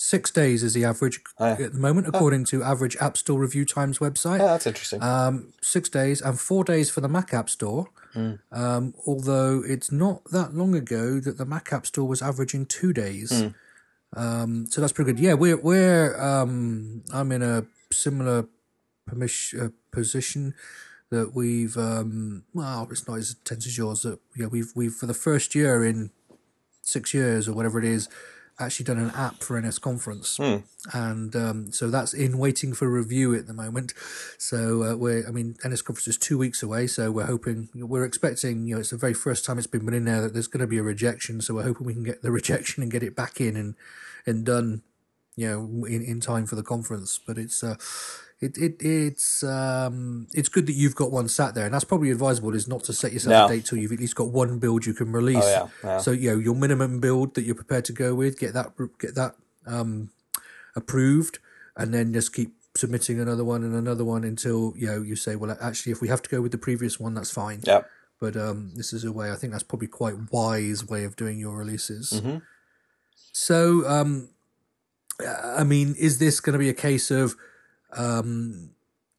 Six 0.00 0.30
days 0.30 0.62
is 0.62 0.74
the 0.74 0.84
average 0.84 1.20
Oh, 1.40 1.46
yeah. 1.58 1.66
at 1.66 1.72
the 1.72 1.78
moment, 1.78 2.06
according 2.06 2.44
to 2.46 2.62
Average 2.62 2.96
App 3.00 3.16
Store 3.16 3.40
Review 3.40 3.64
Times 3.64 3.98
website. 3.98 4.38
Yeah, 4.38 4.46
that's 4.46 4.64
interesting. 4.68 5.02
Um, 5.02 5.52
six 5.60 5.88
days 5.88 6.20
and 6.22 6.38
four 6.38 6.62
days 6.62 6.88
for 6.88 7.00
the 7.00 7.08
Mac 7.08 7.34
App 7.34 7.50
Store. 7.50 7.88
Um, 8.52 8.94
although 9.06 9.62
it's 9.64 9.92
not 9.92 10.24
that 10.32 10.52
long 10.54 10.74
ago 10.74 11.20
that 11.20 11.36
the 11.38 11.44
Mac 11.44 11.72
App 11.72 11.84
Store 11.86 12.06
was 12.06 12.20
averaging 12.22 12.66
two 12.66 12.92
days. 12.92 13.44
Um, 14.16 14.66
so 14.70 14.80
that's 14.80 14.92
pretty 14.92 15.12
good. 15.12 15.20
Yeah, 15.20 15.34
we're 15.34 15.56
we're 15.56 16.20
um, 16.20 17.02
I'm 17.12 17.30
in 17.32 17.42
a 17.42 17.66
similar 17.92 18.46
permission, 19.06 19.60
uh, 19.60 19.68
position 19.90 20.54
that 21.10 21.34
we've 21.34 21.76
um, 21.76 22.44
well, 22.52 22.86
it's 22.90 23.08
not 23.08 23.18
as 23.18 23.36
intense 23.38 23.66
as 23.66 23.78
yours. 23.78 24.02
That 24.02 24.18
yeah, 24.36 24.46
we've 24.46 24.72
we've 24.74 24.92
for 24.92 25.06
the 25.06 25.14
first 25.14 25.54
year 25.54 25.84
in 25.84 26.10
six 26.82 27.12
years 27.12 27.48
or 27.48 27.52
whatever 27.52 27.78
it 27.78 27.84
is, 27.84 28.08
actually 28.60 28.84
done 28.84 28.98
an 28.98 29.10
app 29.14 29.42
for 29.42 29.60
NS 29.60 29.78
Conference, 29.78 30.38
and 30.92 31.34
um, 31.36 31.72
so 31.72 31.88
that's 31.88 32.12
in 32.12 32.38
waiting 32.38 32.72
for 32.74 32.88
review 32.88 33.34
at 33.34 33.46
the 33.46 33.54
moment. 33.54 33.94
So 34.36 34.82
uh, 34.82 34.96
we're, 34.96 35.26
I 35.26 35.30
mean, 35.30 35.56
NS 35.66 35.82
Conference 35.82 36.08
is 36.08 36.18
two 36.18 36.38
weeks 36.38 36.62
away, 36.62 36.86
so 36.86 37.10
we're 37.10 37.26
hoping, 37.26 37.68
we're 37.74 38.04
expecting, 38.04 38.66
you 38.66 38.74
know, 38.74 38.80
it's 38.80 38.90
the 38.90 38.96
very 38.96 39.14
first 39.14 39.44
time 39.44 39.58
it's 39.58 39.66
been 39.66 39.84
put 39.84 39.94
in 39.94 40.04
there 40.04 40.22
that 40.22 40.32
there's 40.32 40.48
going 40.48 40.60
to 40.60 40.66
be 40.66 40.78
a 40.78 40.82
rejection. 40.82 41.40
So 41.40 41.54
we're 41.54 41.64
hoping 41.64 41.86
we 41.86 41.94
can 41.94 42.04
get 42.04 42.22
the 42.22 42.32
rejection 42.38 42.82
and 42.82 42.90
get 42.92 43.02
it 43.02 43.14
back 43.14 43.40
in 43.40 43.56
and 43.56 43.74
and 44.26 44.44
done, 44.44 44.82
you 45.36 45.48
know, 45.48 45.84
in, 45.84 46.02
in 46.02 46.20
time 46.20 46.46
for 46.46 46.56
the 46.56 46.62
conference. 46.62 47.20
But 47.24 47.38
it's 47.38 47.62
uh, 47.62 47.76
it, 48.40 48.56
it 48.56 48.76
it's 48.80 49.42
um 49.42 50.26
it's 50.32 50.48
good 50.48 50.66
that 50.66 50.74
you've 50.74 50.94
got 50.94 51.10
one 51.10 51.28
sat 51.28 51.54
there, 51.54 51.64
and 51.64 51.74
that's 51.74 51.84
probably 51.84 52.10
advisable 52.10 52.54
is 52.54 52.68
not 52.68 52.84
to 52.84 52.92
set 52.92 53.12
yourself 53.12 53.30
No. 53.32 53.44
a 53.46 53.48
date 53.56 53.66
till 53.66 53.78
you've 53.78 53.92
at 53.92 53.98
least 54.00 54.14
got 54.14 54.28
one 54.28 54.58
build 54.58 54.86
you 54.86 54.94
can 54.94 55.10
release. 55.12 55.42
Oh, 55.44 55.70
yeah, 55.84 55.88
yeah. 55.90 55.98
So 55.98 56.10
you 56.12 56.30
know 56.32 56.38
your 56.38 56.54
minimum 56.54 57.00
build 57.00 57.34
that 57.34 57.42
you're 57.42 57.54
prepared 57.54 57.84
to 57.86 57.92
go 57.92 58.14
with, 58.14 58.38
get 58.38 58.54
that 58.54 58.72
get 59.00 59.14
that 59.16 59.34
um 59.66 60.10
approved, 60.76 61.38
and 61.76 61.92
then 61.92 62.12
just 62.12 62.32
keep 62.32 62.54
submitting 62.76 63.18
another 63.18 63.42
one 63.44 63.64
and 63.64 63.74
another 63.74 64.04
one 64.04 64.22
until 64.22 64.72
you 64.76 64.86
know 64.86 65.02
you 65.02 65.16
say, 65.16 65.34
well, 65.34 65.56
actually, 65.60 65.90
if 65.90 66.00
we 66.00 66.06
have 66.08 66.22
to 66.22 66.30
go 66.30 66.40
with 66.40 66.52
the 66.52 66.58
previous 66.58 67.00
one, 67.00 67.14
that's 67.14 67.30
fine. 67.32 67.60
Yep. 67.64 67.88
but 68.20 68.36
um, 68.36 68.72
this 68.76 68.92
is 68.92 69.04
a 69.04 69.12
way 69.12 69.30
I 69.32 69.36
think 69.36 69.52
that's 69.52 69.62
probably 69.64 69.86
quite 69.88 70.14
wise 70.32 70.84
way 70.88 71.04
of 71.04 71.14
doing 71.16 71.38
your 71.38 71.56
releases. 71.56 72.10
Mhm. 72.20 72.42
So, 73.32 73.86
um, 73.88 74.30
I 75.60 75.64
mean, 75.64 75.94
is 75.98 76.18
this 76.18 76.40
going 76.40 76.52
to 76.54 76.58
be 76.58 76.68
a 76.68 76.74
case 76.74 77.10
of, 77.12 77.36
um, 77.96 78.70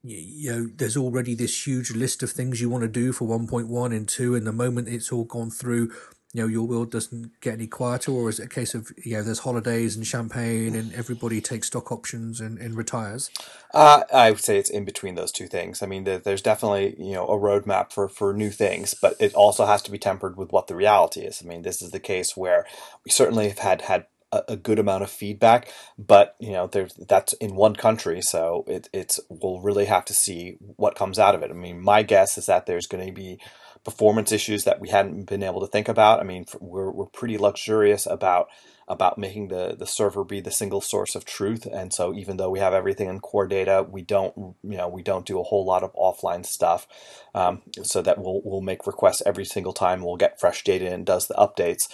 you 0.04 0.52
know, 0.52 0.70
there's 0.76 0.98
already 0.98 1.36
this 1.36 1.68
huge 1.68 1.92
list 1.92 2.24
of 2.24 2.32
things 2.32 2.62
you 2.62 2.70
want 2.70 2.84
to 2.84 2.88
do 2.88 3.12
for 3.12 3.28
1.1 3.28 3.96
and 3.96 4.08
2, 4.08 4.36
and 4.36 4.48
the 4.48 4.54
moment 4.54 4.88
it's 4.88 5.12
all 5.12 5.26
gone 5.26 5.52
through, 5.52 5.92
you 6.34 6.42
know, 6.42 6.48
your 6.48 6.68
world 6.68 6.92
doesn't 6.92 7.32
get 7.42 7.56
any 7.56 7.66
quieter, 7.66 8.12
or 8.12 8.30
is 8.30 8.40
it 8.40 8.46
a 8.46 8.50
case 8.50 8.76
of, 8.76 8.92
you 9.04 9.18
know, 9.18 9.24
there's 9.24 9.40
holidays 9.40 9.96
and 9.96 10.06
champagne 10.06 10.76
and 10.76 10.94
everybody 10.94 11.42
takes 11.42 11.68
stock 11.68 11.92
options 11.92 12.40
and, 12.40 12.60
and 12.60 12.78
retires? 12.78 13.32
Uh, 13.74 14.04
I 14.14 14.30
would 14.30 14.40
say 14.40 14.58
it's 14.58 14.70
in 14.70 14.86
between 14.86 15.16
those 15.16 15.32
two 15.32 15.48
things. 15.48 15.82
I 15.82 15.88
mean, 15.88 16.04
there, 16.04 16.20
there's 16.20 16.44
definitely 16.44 16.96
you 17.00 17.14
know 17.14 17.28
a 17.28 17.38
roadmap 17.38 17.92
for 17.92 18.08
for 18.08 18.34
new 18.34 18.52
things, 18.52 18.94
but 18.94 19.16
it 19.20 19.34
also 19.34 19.66
has 19.66 19.82
to 19.84 19.92
be 19.92 19.98
tempered 19.98 20.38
with 20.38 20.52
what 20.52 20.68
the 20.68 20.76
reality 20.76 21.22
is. 21.22 21.42
I 21.44 21.48
mean, 21.48 21.64
this 21.64 21.82
is 21.82 21.90
the 21.90 22.00
case 22.00 22.38
where 22.38 22.66
we 23.04 23.10
certainly 23.10 23.50
have 23.50 23.60
had 23.60 23.82
had 23.84 24.06
a, 24.32 24.44
a 24.50 24.58
good 24.58 24.80
amount 24.80 25.04
of 25.04 25.10
feedback, 25.10 25.72
but 25.98 26.36
you 26.40 26.52
know, 26.52 26.68
there's 26.68 26.94
that's 26.94 27.34
in 27.34 27.56
one 27.56 27.76
country, 27.76 28.22
so 28.22 28.64
it, 28.68 28.90
it's 28.94 29.20
we'll 29.30 29.62
really 29.62 29.86
have 29.86 30.06
to 30.06 30.14
see 30.14 30.58
what 30.76 30.96
comes 30.96 31.20
out 31.20 31.36
of 31.36 31.44
it. 31.44 31.52
I 31.52 31.54
mean, 31.54 31.82
my 31.82 32.04
guess 32.04 32.38
is 32.38 32.46
that 32.48 32.66
there's 32.66 32.88
going 32.88 33.06
to 33.06 33.14
be 33.14 33.40
performance 33.84 34.32
issues 34.32 34.66
that 34.66 34.80
we 34.80 34.90
hadn't 34.90 35.26
been 35.26 35.44
able 35.44 35.62
to 35.62 35.68
think 35.68 35.88
about. 35.88 36.20
I 36.20 36.24
mean, 36.24 36.46
we're 36.60 36.92
we're 36.92 37.06
pretty 37.06 37.38
luxurious 37.38 38.06
about 38.06 38.48
about 38.88 39.18
making 39.18 39.48
the 39.50 39.76
the 39.78 39.86
server 39.86 40.24
be 40.24 40.42
the 40.42 40.52
single 40.52 40.82
source 40.82 41.16
of 41.16 41.26
truth, 41.26 41.66
and 41.66 41.94
so 41.94 42.14
even 42.14 42.38
though 42.38 42.50
we 42.50 42.60
have 42.60 42.74
everything 42.74 43.08
in 43.08 43.20
core 43.20 43.48
data, 43.48 43.86
we 43.90 44.02
don't 44.02 44.36
you 44.38 44.78
know 44.78 44.88
we 44.88 45.04
don't 45.04 45.26
do 45.26 45.40
a 45.40 45.44
whole 45.44 45.66
lot 45.66 45.84
of 45.84 45.94
offline 45.94 46.46
stuff, 46.46 46.88
um, 47.34 47.62
so 47.84 48.02
that 48.02 48.18
we'll 48.18 48.42
we'll 48.44 48.62
make 48.62 48.88
requests 48.88 49.24
every 49.26 49.46
single 49.46 49.74
time. 49.74 50.02
We'll 50.02 50.18
get 50.18 50.40
fresh 50.40 50.64
data 50.64 50.92
and 50.92 51.06
does 51.06 51.28
the 51.28 51.36
updates. 51.36 51.88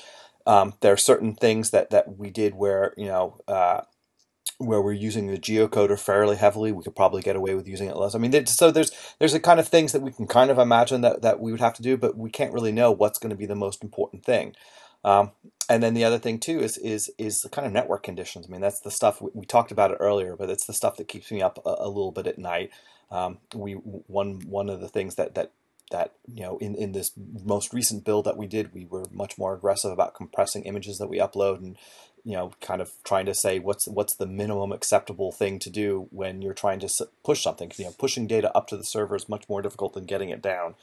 Um, 0.46 0.74
there 0.82 0.94
are 0.94 0.98
certain 0.98 1.36
things 1.36 1.72
that 1.72 1.90
that 1.90 2.18
we 2.18 2.30
did 2.30 2.56
where 2.56 2.94
you 2.98 3.08
know. 3.08 3.40
Uh, 3.48 3.82
where 4.58 4.82
we're 4.82 4.94
using 4.94 5.28
the 5.28 5.38
geocoder 5.38 6.00
fairly 6.00 6.38
heavily, 6.38 6.72
we 6.72 6.84
could 6.84 6.96
probably 6.96 7.22
get 7.22 7.36
away 7.36 7.56
with 7.56 7.68
using 7.68 7.90
it 7.90 7.98
less. 7.98 8.16
I 8.16 8.20
mean, 8.20 8.46
so 8.46 8.72
there's 8.72 8.92
there's 9.20 9.34
a 9.34 9.40
kind 9.40 9.60
of 9.60 9.68
things 9.68 9.92
that 9.92 10.02
we 10.02 10.12
can 10.12 10.28
kind 10.28 10.50
of 10.50 10.60
imagine 10.60 11.02
that, 11.02 11.22
that 11.24 11.40
we 11.40 11.52
would 11.52 11.60
have 11.60 11.74
to 11.74 11.82
do, 11.82 11.98
but 11.98 12.18
we 12.18 12.30
can't 12.30 12.54
really 12.54 12.72
know 12.72 12.92
what's 12.92 13.20
going 13.20 13.32
to 13.32 13.36
be 13.36 13.46
the 13.46 13.56
most 13.56 13.84
important 13.84 14.24
thing. 14.24 14.56
Um, 15.04 15.32
and 15.70 15.84
then 15.84 15.94
the 15.94 16.04
other 16.04 16.20
thing 16.20 16.40
too 16.40 16.60
is 16.60 16.78
is 16.78 17.12
is 17.18 17.42
the 17.42 17.50
kind 17.50 17.68
of 17.68 17.74
network 17.74 18.04
conditions. 18.04 18.48
I 18.48 18.52
mean, 18.52 18.62
that's 18.62 18.80
the 18.80 18.92
stuff 18.92 19.22
we, 19.22 19.32
we 19.34 19.46
talked 19.46 19.72
about 19.72 19.92
it 19.92 19.98
earlier, 20.00 20.36
but 20.36 20.50
it's 20.50 20.66
the 20.66 20.74
stuff 20.74 20.98
that 20.98 21.08
keeps 21.08 21.32
me 21.32 21.42
up 21.42 21.60
a, 21.66 21.75
a 21.80 21.88
little 21.88 22.12
bit 22.12 22.28
at 22.28 22.40
night. 22.40 22.72
Um, 23.12 23.40
we 23.54 23.74
one 23.74 24.42
one 24.48 24.70
of 24.70 24.80
the 24.80 24.90
things 24.90 25.16
that 25.16 25.36
that 25.36 25.52
that 25.92 26.13
you 26.34 26.42
know 26.42 26.58
in 26.58 26.75
in 26.75 26.92
this 26.92 27.12
most 27.44 27.74
recent 27.74 28.04
build 28.04 28.25
that 28.25 28.38
we 28.38 28.48
did, 28.48 28.74
we 28.74 28.86
were 28.86 29.06
much 29.12 29.38
more 29.38 29.54
aggressive 29.54 29.92
about 29.92 30.15
compressing 30.15 30.63
images 30.63 30.98
that 30.98 31.08
we 31.08 31.20
upload 31.20 31.58
and 31.60 31.77
you 32.24 32.34
know 32.34 32.51
kind 32.60 32.82
of 32.82 32.92
trying 33.04 33.25
to 33.25 33.34
say 33.34 33.60
what's 33.60 33.88
what's 33.88 34.15
the 34.15 34.25
minimum 34.25 34.72
acceptable 34.72 35.32
thing 35.32 35.60
to 35.60 35.70
do 35.70 36.08
when 36.12 36.42
you're 36.42 36.54
trying 36.54 36.80
to 36.80 37.08
push 37.24 37.44
something. 37.44 37.72
You 37.77 37.86
know, 37.86 37.96
pushing 37.98 38.27
data 38.27 38.56
up 38.56 38.68
to 38.68 38.77
the 38.77 38.84
server 38.84 39.15
is 39.15 39.30
much 39.30 39.48
more 39.48 39.62
difficult 39.62 39.94
than 39.94 40.06
getting 40.06 40.30
it 40.30 40.42
down. 40.42 40.75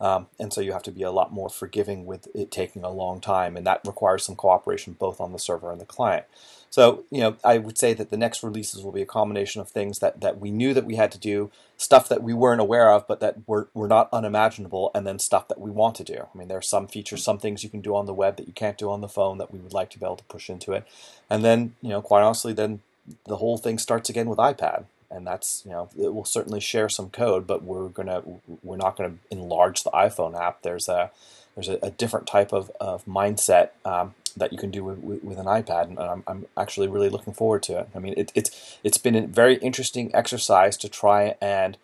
Um, 0.00 0.26
and 0.38 0.52
so 0.52 0.60
you 0.60 0.72
have 0.72 0.82
to 0.84 0.90
be 0.90 1.02
a 1.02 1.10
lot 1.10 1.32
more 1.32 1.48
forgiving 1.48 2.04
with 2.04 2.28
it 2.34 2.50
taking 2.50 2.84
a 2.84 2.90
long 2.90 3.20
time, 3.20 3.56
and 3.56 3.66
that 3.66 3.80
requires 3.84 4.24
some 4.24 4.36
cooperation 4.36 4.96
both 4.98 5.20
on 5.20 5.32
the 5.32 5.38
server 5.38 5.72
and 5.72 5.80
the 5.80 5.86
client. 5.86 6.26
So, 6.68 7.04
you 7.10 7.20
know, 7.20 7.36
I 7.42 7.56
would 7.56 7.78
say 7.78 7.94
that 7.94 8.10
the 8.10 8.18
next 8.18 8.42
releases 8.42 8.82
will 8.82 8.92
be 8.92 9.00
a 9.00 9.06
combination 9.06 9.62
of 9.62 9.70
things 9.70 10.00
that, 10.00 10.20
that 10.20 10.38
we 10.38 10.50
knew 10.50 10.74
that 10.74 10.84
we 10.84 10.96
had 10.96 11.10
to 11.12 11.18
do, 11.18 11.50
stuff 11.78 12.08
that 12.10 12.22
we 12.22 12.34
weren't 12.34 12.60
aware 12.60 12.90
of, 12.90 13.06
but 13.06 13.20
that 13.20 13.36
were, 13.46 13.68
were 13.72 13.88
not 13.88 14.10
unimaginable, 14.12 14.90
and 14.94 15.06
then 15.06 15.18
stuff 15.18 15.48
that 15.48 15.60
we 15.60 15.70
want 15.70 15.94
to 15.94 16.04
do. 16.04 16.26
I 16.34 16.36
mean, 16.36 16.48
there 16.48 16.58
are 16.58 16.62
some 16.62 16.86
features, 16.86 17.24
some 17.24 17.38
things 17.38 17.64
you 17.64 17.70
can 17.70 17.80
do 17.80 17.96
on 17.96 18.04
the 18.04 18.12
web 18.12 18.36
that 18.36 18.46
you 18.46 18.52
can't 18.52 18.76
do 18.76 18.90
on 18.90 19.00
the 19.00 19.08
phone 19.08 19.38
that 19.38 19.52
we 19.52 19.58
would 19.58 19.72
like 19.72 19.88
to 19.90 19.98
be 19.98 20.04
able 20.04 20.16
to 20.16 20.24
push 20.24 20.50
into 20.50 20.72
it. 20.72 20.86
And 21.30 21.42
then, 21.42 21.76
you 21.80 21.88
know, 21.88 22.02
quite 22.02 22.22
honestly, 22.22 22.52
then 22.52 22.80
the 23.26 23.36
whole 23.36 23.56
thing 23.56 23.78
starts 23.78 24.10
again 24.10 24.28
with 24.28 24.38
iPad. 24.38 24.84
And 25.10 25.26
that's, 25.26 25.62
you 25.64 25.70
know, 25.70 25.88
it 25.98 26.14
will 26.14 26.24
certainly 26.24 26.60
share 26.60 26.88
some 26.88 27.10
code, 27.10 27.46
but 27.46 27.62
we're 27.62 27.88
gonna, 27.88 28.22
we're 28.62 28.76
not 28.76 28.96
gonna 28.96 29.14
enlarge 29.30 29.82
the 29.82 29.90
iPhone 29.90 30.38
app. 30.38 30.62
There's 30.62 30.88
a, 30.88 31.10
there's 31.54 31.68
a, 31.68 31.78
a 31.82 31.90
different 31.90 32.26
type 32.26 32.52
of, 32.52 32.70
of 32.80 33.04
mindset 33.06 33.70
um, 33.84 34.14
that 34.36 34.52
you 34.52 34.58
can 34.58 34.70
do 34.70 34.84
with, 34.84 34.98
with, 34.98 35.24
with 35.24 35.38
an 35.38 35.46
iPad, 35.46 35.84
and 35.88 35.98
I'm, 35.98 36.22
I'm 36.26 36.46
actually 36.56 36.88
really 36.88 37.08
looking 37.08 37.32
forward 37.32 37.62
to 37.64 37.78
it. 37.80 37.88
I 37.94 37.98
mean, 37.98 38.14
it, 38.16 38.30
it's 38.34 38.78
it's 38.84 38.98
been 38.98 39.14
a 39.14 39.26
very 39.26 39.56
interesting 39.56 40.14
exercise 40.14 40.76
to 40.78 40.88
try 40.88 41.36
and 41.40 41.78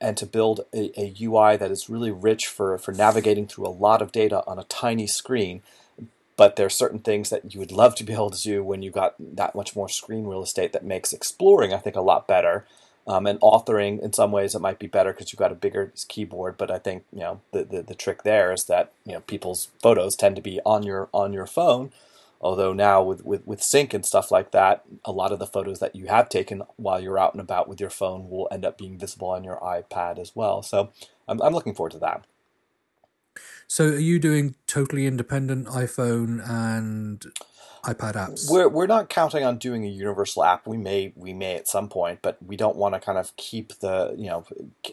and 0.00 0.16
to 0.16 0.26
build 0.26 0.60
a, 0.72 0.90
a 0.98 1.14
UI 1.22 1.56
that 1.56 1.70
is 1.70 1.90
really 1.90 2.10
rich 2.10 2.46
for, 2.46 2.78
for 2.78 2.92
navigating 2.92 3.46
through 3.46 3.66
a 3.66 3.68
lot 3.68 4.00
of 4.00 4.12
data 4.12 4.42
on 4.46 4.58
a 4.58 4.64
tiny 4.64 5.06
screen. 5.06 5.62
But 6.40 6.56
there 6.56 6.64
are 6.64 6.70
certain 6.70 7.00
things 7.00 7.28
that 7.28 7.52
you 7.52 7.60
would 7.60 7.70
love 7.70 7.94
to 7.96 8.02
be 8.02 8.14
able 8.14 8.30
to 8.30 8.42
do 8.42 8.64
when 8.64 8.80
you've 8.80 8.94
got 8.94 9.14
that 9.18 9.54
much 9.54 9.76
more 9.76 9.90
screen 9.90 10.24
real 10.24 10.42
estate 10.42 10.72
that 10.72 10.82
makes 10.82 11.12
exploring, 11.12 11.74
I 11.74 11.76
think, 11.76 11.96
a 11.96 12.00
lot 12.00 12.26
better. 12.26 12.64
Um, 13.06 13.26
and 13.26 13.38
authoring, 13.40 14.00
in 14.00 14.14
some 14.14 14.32
ways, 14.32 14.54
it 14.54 14.62
might 14.62 14.78
be 14.78 14.86
better 14.86 15.12
because 15.12 15.30
you've 15.34 15.38
got 15.38 15.52
a 15.52 15.54
bigger 15.54 15.92
keyboard. 16.08 16.56
But 16.56 16.70
I 16.70 16.78
think 16.78 17.04
you 17.12 17.20
know 17.20 17.42
the, 17.52 17.64
the, 17.64 17.82
the 17.82 17.94
trick 17.94 18.22
there 18.22 18.54
is 18.54 18.64
that 18.68 18.90
you 19.04 19.12
know 19.12 19.20
people's 19.20 19.68
photos 19.82 20.16
tend 20.16 20.34
to 20.36 20.40
be 20.40 20.60
on 20.64 20.82
your 20.82 21.10
on 21.12 21.34
your 21.34 21.46
phone. 21.46 21.92
Although 22.40 22.72
now 22.72 23.02
with, 23.02 23.22
with, 23.22 23.46
with 23.46 23.62
sync 23.62 23.92
and 23.92 24.06
stuff 24.06 24.30
like 24.30 24.50
that, 24.52 24.82
a 25.04 25.12
lot 25.12 25.32
of 25.32 25.40
the 25.40 25.46
photos 25.46 25.78
that 25.80 25.94
you 25.94 26.06
have 26.06 26.30
taken 26.30 26.62
while 26.76 26.98
you're 26.98 27.18
out 27.18 27.34
and 27.34 27.40
about 27.42 27.68
with 27.68 27.82
your 27.82 27.90
phone 27.90 28.30
will 28.30 28.48
end 28.50 28.64
up 28.64 28.78
being 28.78 28.96
visible 28.96 29.28
on 29.28 29.44
your 29.44 29.58
iPad 29.58 30.18
as 30.18 30.34
well. 30.34 30.62
So 30.62 30.90
I'm, 31.28 31.42
I'm 31.42 31.52
looking 31.52 31.74
forward 31.74 31.92
to 31.92 31.98
that. 31.98 32.24
So, 33.70 33.90
are 33.90 33.98
you 34.00 34.18
doing 34.18 34.56
totally 34.66 35.06
independent 35.06 35.68
iPhone 35.68 36.42
and 36.44 37.24
iPad 37.84 38.14
apps? 38.14 38.50
We're 38.50 38.68
we're 38.68 38.88
not 38.88 39.08
counting 39.08 39.44
on 39.44 39.58
doing 39.58 39.84
a 39.84 39.88
universal 39.88 40.42
app. 40.42 40.66
We 40.66 40.76
may 40.76 41.12
we 41.14 41.32
may 41.32 41.54
at 41.54 41.68
some 41.68 41.88
point, 41.88 42.18
but 42.20 42.36
we 42.44 42.56
don't 42.56 42.74
want 42.74 42.96
to 42.96 43.00
kind 43.00 43.16
of 43.16 43.36
keep 43.36 43.78
the 43.78 44.12
you 44.18 44.26
know 44.26 44.44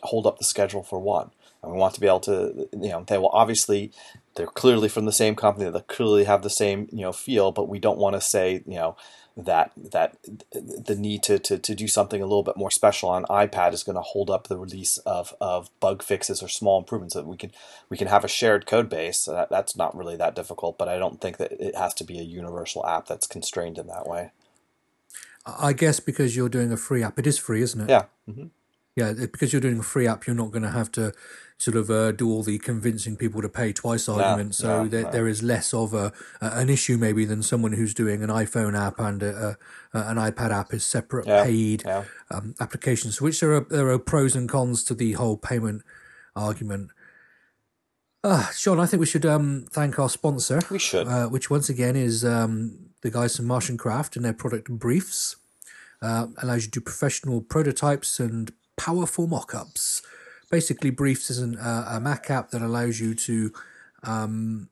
hold 0.03 0.27
up 0.27 0.37
the 0.37 0.43
schedule 0.43 0.83
for 0.83 0.99
one. 0.99 1.31
And 1.63 1.71
we 1.71 1.79
want 1.79 1.95
to 1.95 1.99
be 1.99 2.05
able 2.05 2.19
to 2.19 2.69
you 2.71 2.89
know 2.89 3.03
they 3.07 3.17
will 3.17 3.31
obviously 3.33 3.91
they're 4.35 4.45
clearly 4.45 4.89
from 4.89 5.05
the 5.05 5.11
same 5.11 5.33
company. 5.35 5.71
They 5.71 5.79
clearly 5.79 6.25
have 6.25 6.43
the 6.43 6.51
same 6.51 6.87
you 6.91 7.01
know 7.01 7.13
feel, 7.13 7.51
but 7.51 7.67
we 7.67 7.79
don't 7.79 7.97
want 7.97 8.13
to 8.15 8.21
say 8.21 8.61
you 8.67 8.75
know 8.75 8.95
that 9.37 9.71
that 9.77 10.17
the 10.51 10.95
need 10.95 11.21
to, 11.23 11.37
to, 11.37 11.59
to 11.59 11.75
do 11.75 11.87
something 11.87 12.21
a 12.21 12.25
little 12.25 12.43
bit 12.43 12.57
more 12.57 12.71
special 12.71 13.09
on 13.09 13.23
iPad 13.25 13.71
is 13.71 13.83
going 13.83 13.95
to 13.95 14.01
hold 14.01 14.31
up 14.31 14.47
the 14.47 14.57
release 14.57 14.97
of, 14.99 15.35
of 15.39 15.69
bug 15.79 16.01
fixes 16.01 16.41
or 16.41 16.47
small 16.47 16.79
improvements 16.79 17.13
that 17.13 17.27
we 17.27 17.37
can 17.37 17.51
we 17.89 17.97
can 17.97 18.07
have 18.07 18.23
a 18.23 18.27
shared 18.27 18.65
code 18.65 18.89
base. 18.89 19.19
So 19.19 19.33
that, 19.33 19.49
that's 19.49 19.75
not 19.75 19.95
really 19.95 20.17
that 20.17 20.35
difficult, 20.35 20.77
but 20.79 20.89
I 20.89 20.97
don't 20.97 21.21
think 21.21 21.37
that 21.37 21.51
it 21.51 21.75
has 21.75 21.93
to 21.95 22.03
be 22.03 22.17
a 22.19 22.23
universal 22.23 22.85
app 22.85 23.05
that's 23.05 23.27
constrained 23.27 23.77
in 23.77 23.85
that 23.87 24.07
way. 24.07 24.31
I 25.45 25.71
guess 25.71 25.99
because 25.99 26.35
you're 26.35 26.49
doing 26.49 26.71
a 26.73 26.77
free 26.77 27.03
app, 27.03 27.19
it 27.19 27.27
is 27.27 27.37
free, 27.37 27.61
isn't 27.61 27.81
it? 27.81 27.89
Yeah. 27.89 28.05
hmm 28.25 28.47
Yeah, 28.97 29.13
because 29.13 29.53
you're 29.53 29.61
doing 29.61 29.79
a 29.79 29.83
free 29.83 30.07
app, 30.07 30.25
you're 30.25 30.35
not 30.35 30.49
going 30.51 30.63
to 30.63 30.71
have 30.71 30.91
to 30.93 31.13
sort 31.59 31.77
of 31.77 31.89
uh, 31.91 32.11
do 32.11 32.27
all 32.29 32.41
the 32.43 32.57
convincing 32.57 33.15
people 33.15 33.41
to 33.43 33.49
pay 33.49 33.71
twice 33.71 34.09
argument. 34.09 34.55
so 34.55 34.83
no, 34.83 34.87
there, 34.89 35.03
no. 35.03 35.11
there 35.11 35.27
is 35.27 35.41
less 35.43 35.73
of 35.73 35.93
a, 35.93 36.11
a 36.41 36.47
an 36.57 36.69
issue 36.69 36.97
maybe 36.97 37.23
than 37.23 37.41
someone 37.43 37.73
who's 37.73 37.93
doing 37.93 38.23
an 38.23 38.29
iPhone 38.29 38.75
app 38.77 38.99
and 38.99 39.21
a, 39.23 39.55
a, 39.93 39.97
an 40.11 40.17
iPad 40.17 40.51
app 40.51 40.73
is 40.73 40.83
separate 40.83 41.27
Yeah, 41.27 41.43
paid 41.43 41.83
yeah. 41.85 42.03
um, 42.31 42.55
applications. 42.59 43.21
Which 43.21 43.39
there 43.39 43.53
are 43.53 43.65
there 43.69 43.87
are 43.89 43.99
pros 43.99 44.35
and 44.35 44.49
cons 44.49 44.83
to 44.85 44.95
the 44.95 45.13
whole 45.13 45.37
payment 45.37 45.83
argument. 46.35 46.89
Uh, 48.23 48.47
John, 48.59 48.79
I 48.79 48.87
think 48.87 48.99
we 48.99 49.05
should 49.05 49.25
um, 49.25 49.67
thank 49.71 49.99
our 49.99 50.09
sponsor, 50.09 50.59
We 50.71 50.79
should. 50.79 51.07
uh, 51.07 51.27
which 51.27 51.49
once 51.51 51.69
again 51.69 51.95
is 51.95 52.25
um, 52.25 52.89
the 53.03 53.11
guys 53.11 53.37
from 53.37 53.45
MartianCraft 53.45 54.15
and 54.15 54.25
their 54.25 54.33
product 54.33 54.69
Briefs. 54.69 55.35
Uh, 55.99 56.27
allows 56.43 56.65
you 56.65 56.69
to 56.71 56.79
do 56.79 56.83
professional 56.83 57.41
prototypes 57.41 58.19
and 58.19 58.51
powerful 58.77 59.27
mock-ups. 59.27 60.01
Basically, 60.49 60.89
Briefs 60.91 61.29
is 61.29 61.39
an, 61.39 61.57
uh, 61.57 61.89
a 61.89 61.99
Mac 61.99 62.29
app 62.29 62.51
that 62.51 62.61
allows 62.61 62.99
you 62.99 63.13
to 63.15 63.51
um, 64.03 64.69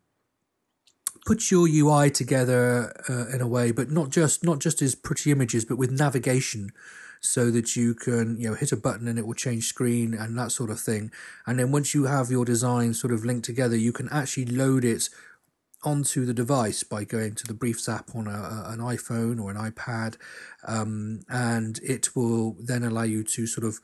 put 1.25 1.51
your 1.51 1.67
UI 1.67 2.09
together 2.09 2.93
uh, 3.09 3.27
in 3.35 3.41
a 3.41 3.47
way, 3.47 3.71
but 3.71 3.91
not 3.91 4.09
just 4.09 4.43
not 4.43 4.59
just 4.59 4.81
as 4.81 4.95
pretty 4.95 5.31
images, 5.31 5.65
but 5.65 5.77
with 5.77 5.91
navigation, 5.91 6.71
so 7.19 7.51
that 7.51 7.75
you 7.75 7.93
can 7.93 8.39
you 8.39 8.49
know 8.49 8.55
hit 8.55 8.71
a 8.71 8.77
button 8.77 9.07
and 9.07 9.19
it 9.19 9.25
will 9.25 9.33
change 9.33 9.65
screen 9.65 10.13
and 10.13 10.37
that 10.37 10.51
sort 10.51 10.69
of 10.69 10.79
thing. 10.79 11.11
And 11.45 11.59
then 11.59 11.71
once 11.71 11.93
you 11.93 12.05
have 12.05 12.29
your 12.29 12.45
design 12.45 12.93
sort 12.93 13.11
of 13.11 13.25
linked 13.25 13.45
together, 13.45 13.75
you 13.75 13.91
can 13.91 14.07
actually 14.09 14.45
load 14.45 14.85
it 14.85 15.09
onto 15.85 16.25
the 16.25 16.33
device 16.33 16.83
by 16.83 17.03
going 17.03 17.35
to 17.35 17.45
the 17.45 17.53
Briefs 17.53 17.87
app 17.87 18.15
on 18.15 18.27
a, 18.27 18.63
an 18.67 18.79
iPhone 18.79 19.41
or 19.41 19.51
an 19.51 19.57
iPad, 19.57 20.17
um, 20.65 21.21
and 21.29 21.79
it 21.83 22.15
will 22.15 22.57
then 22.59 22.83
allow 22.83 23.03
you 23.03 23.23
to 23.23 23.45
sort 23.45 23.65
of 23.65 23.79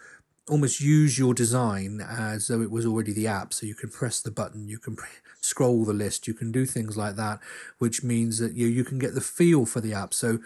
almost 0.49 0.81
use 0.81 1.17
your 1.17 1.33
design 1.33 2.01
as 2.01 2.47
though 2.47 2.61
it 2.61 2.71
was 2.71 2.85
already 2.85 3.13
the 3.13 3.27
app. 3.27 3.53
So 3.53 3.65
you 3.65 3.75
can 3.75 3.89
press 3.89 4.19
the 4.19 4.31
button, 4.31 4.67
you 4.67 4.79
can 4.79 4.97
scroll 5.41 5.85
the 5.85 5.93
list, 5.93 6.27
you 6.27 6.33
can 6.33 6.51
do 6.51 6.65
things 6.65 6.97
like 6.97 7.15
that, 7.15 7.39
which 7.77 8.03
means 8.03 8.39
that 8.39 8.55
you 8.55 8.67
you 8.67 8.83
can 8.83 8.99
get 8.99 9.15
the 9.15 9.21
feel 9.21 9.65
for 9.65 9.79
the 9.79 9.93
app. 9.93 10.13
So 10.13 10.39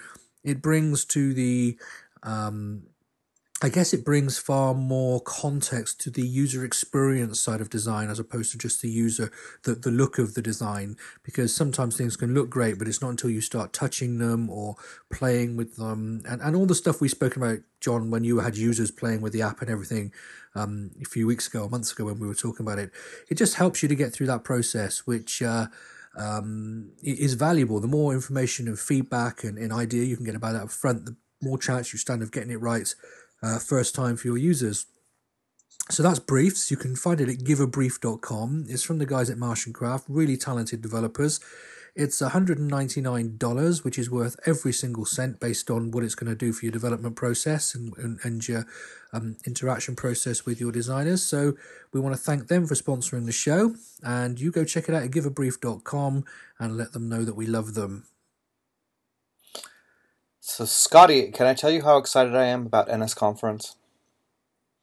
it 0.43 0.61
brings 0.61 1.05
to 1.05 1.33
the 1.33 1.77
um, 2.23 2.83
I 3.61 3.69
guess 3.69 3.93
it 3.93 4.03
brings 4.03 4.37
far 4.37 4.73
more 4.73 5.21
context 5.21 6.01
to 6.01 6.09
the 6.09 6.27
user 6.27 6.65
experience 6.65 7.39
side 7.39 7.61
of 7.61 7.69
design 7.69 8.09
as 8.09 8.19
opposed 8.19 8.51
to 8.51 8.57
just 8.57 8.81
the 8.81 8.89
user, 8.89 9.31
the, 9.63 9.75
the 9.75 9.91
look 9.91 10.19
of 10.19 10.33
the 10.33 10.41
design. 10.41 10.97
Because 11.23 11.55
sometimes 11.55 11.95
things 11.95 12.17
can 12.17 12.33
look 12.33 12.49
great, 12.49 12.77
but 12.77 12.87
it's 12.87 13.01
not 13.01 13.11
until 13.11 13.29
you 13.29 13.39
start 13.39 13.71
touching 13.71 14.17
them 14.17 14.49
or 14.49 14.75
playing 15.09 15.55
with 15.55 15.77
them 15.77 16.21
and, 16.27 16.41
and 16.41 16.53
all 16.53 16.65
the 16.65 16.75
stuff 16.75 16.99
we 16.99 17.07
spoke 17.07 17.37
about, 17.37 17.59
John, 17.79 18.11
when 18.11 18.25
you 18.25 18.39
had 18.39 18.57
users 18.57 18.91
playing 18.91 19.21
with 19.21 19.31
the 19.31 19.41
app 19.41 19.61
and 19.61 19.69
everything 19.69 20.11
um, 20.53 20.91
a 21.01 21.05
few 21.05 21.25
weeks 21.25 21.47
ago, 21.47 21.69
months 21.69 21.93
ago 21.93 22.05
when 22.05 22.19
we 22.19 22.27
were 22.27 22.35
talking 22.35 22.65
about 22.65 22.79
it. 22.79 22.91
It 23.29 23.35
just 23.35 23.55
helps 23.55 23.81
you 23.81 23.87
to 23.87 23.95
get 23.95 24.11
through 24.11 24.27
that 24.27 24.43
process, 24.43 25.07
which 25.07 25.41
uh, 25.41 25.67
um, 26.17 26.91
is 27.01 27.35
valuable. 27.35 27.79
The 27.79 27.87
more 27.87 28.13
information 28.13 28.67
and 28.67 28.77
feedback 28.77 29.45
and, 29.45 29.57
and 29.57 29.71
idea 29.71 30.03
you 30.03 30.17
can 30.17 30.25
get 30.25 30.35
about 30.35 30.53
that 30.53 30.63
up 30.63 30.71
front, 30.71 31.05
the 31.05 31.15
more 31.41 31.57
chance 31.57 31.93
you 31.93 31.99
stand 31.99 32.21
of 32.21 32.31
getting 32.31 32.51
it 32.51 32.59
right 32.59 32.93
uh, 33.45 33.59
first 33.59 33.93
time 33.93 34.17
for 34.17 34.27
your 34.27 34.37
users. 34.37 34.87
So 35.89 36.01
that's 36.01 36.19
Briefs. 36.19 36.71
You 36.71 36.77
can 36.77 36.95
find 36.95 37.21
it 37.21 37.29
at 37.29 37.45
giveabrief.com. 37.45 38.65
It's 38.67 38.83
from 38.83 38.97
the 38.97 39.05
guys 39.05 39.29
at 39.29 39.37
MartianCraft, 39.37 40.05
really 40.07 40.35
talented 40.35 40.81
developers. 40.81 41.39
It's 41.95 42.21
$199, 42.21 43.83
which 43.85 43.97
is 43.97 44.09
worth 44.09 44.37
every 44.45 44.73
single 44.73 45.05
cent 45.05 45.39
based 45.39 45.69
on 45.69 45.91
what 45.91 46.03
it's 46.03 46.15
going 46.15 46.29
to 46.29 46.35
do 46.35 46.51
for 46.51 46.65
your 46.65 46.71
development 46.71 47.15
process 47.15 47.73
and, 47.73 47.95
and, 47.97 48.19
and 48.23 48.45
your 48.45 48.65
um, 49.13 49.37
interaction 49.45 49.95
process 49.95 50.45
with 50.45 50.59
your 50.59 50.73
designers. 50.73 51.23
So 51.23 51.53
we 51.93 52.01
want 52.01 52.13
to 52.13 52.21
thank 52.21 52.47
them 52.47 52.67
for 52.67 52.73
sponsoring 52.73 53.25
the 53.25 53.31
show. 53.31 53.75
And 54.03 54.41
you 54.41 54.51
go 54.51 54.65
check 54.65 54.89
it 54.89 54.95
out 54.95 55.03
at 55.03 55.11
giveabrief.com 55.11 56.25
and 56.59 56.77
let 56.77 56.91
them 56.91 57.07
know 57.07 57.23
that 57.23 57.35
we 57.35 57.45
love 57.45 57.75
them. 57.75 58.07
So, 60.47 60.63
Scotty, 60.65 61.31
can 61.31 61.47
I 61.47 61.55
tell 61.55 61.71
you 61.71 61.81
how 61.81 61.97
excited 61.97 62.35
I 62.35 62.45
am 62.45 62.67
about 62.67 62.87
NS 62.87 63.15
Conference? 63.15 63.77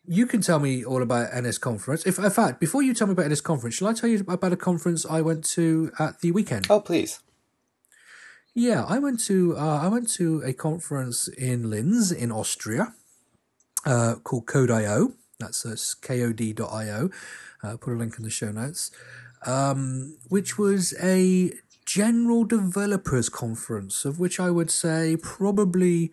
You 0.05 0.27
can 0.27 0.41
tell 0.41 0.59
me 0.59 0.85
all 0.85 1.03
about 1.03 1.33
NS 1.33 1.59
Conference. 1.59 2.05
If, 2.05 2.19
in 2.19 2.29
fact, 2.31 2.59
before 2.59 2.83
you 2.83 2.93
tell 2.93 3.07
me 3.07 3.13
about 3.13 3.31
NS 3.31 3.43
Conference, 3.43 3.77
shall 3.77 3.87
I 3.87 3.93
tell 3.93 4.11
you 4.11 4.25
about 4.27 4.53
a 4.53 4.57
conference 4.57 5.07
I 5.07 5.21
went 5.21 5.45
to 5.51 5.93
at 6.01 6.21
the 6.21 6.33
weekend? 6.33 6.67
Oh, 6.69 6.81
please. 6.81 7.21
Yeah, 8.55 8.85
I 8.89 8.99
went 8.99 9.21
to 9.27 9.57
uh, 9.57 9.79
I 9.83 9.87
went 9.87 10.11
to 10.15 10.43
a 10.45 10.53
conference 10.53 11.29
in 11.29 11.71
Linz 11.71 12.11
in 12.11 12.33
Austria 12.33 12.95
uh, 13.87 14.17
called 14.17 14.47
Kod.io. 14.47 15.13
That's 15.39 15.65
uh, 15.65 15.77
K-O-D.io. 16.05 17.11
Uh, 17.63 17.77
put 17.77 17.95
a 17.95 17.97
link 17.97 18.17
in 18.19 18.25
the 18.25 18.31
show 18.31 18.51
notes. 18.51 18.91
Um, 19.47 20.19
which 20.29 20.59
was 20.59 20.93
a 21.01 21.53
general 21.95 22.43
developers 22.45 23.29
conference, 23.29 24.07
of 24.07 24.19
which 24.19 24.41
I 24.41 24.51
would 24.51 24.71
say 24.71 25.15
probably 25.21 26.11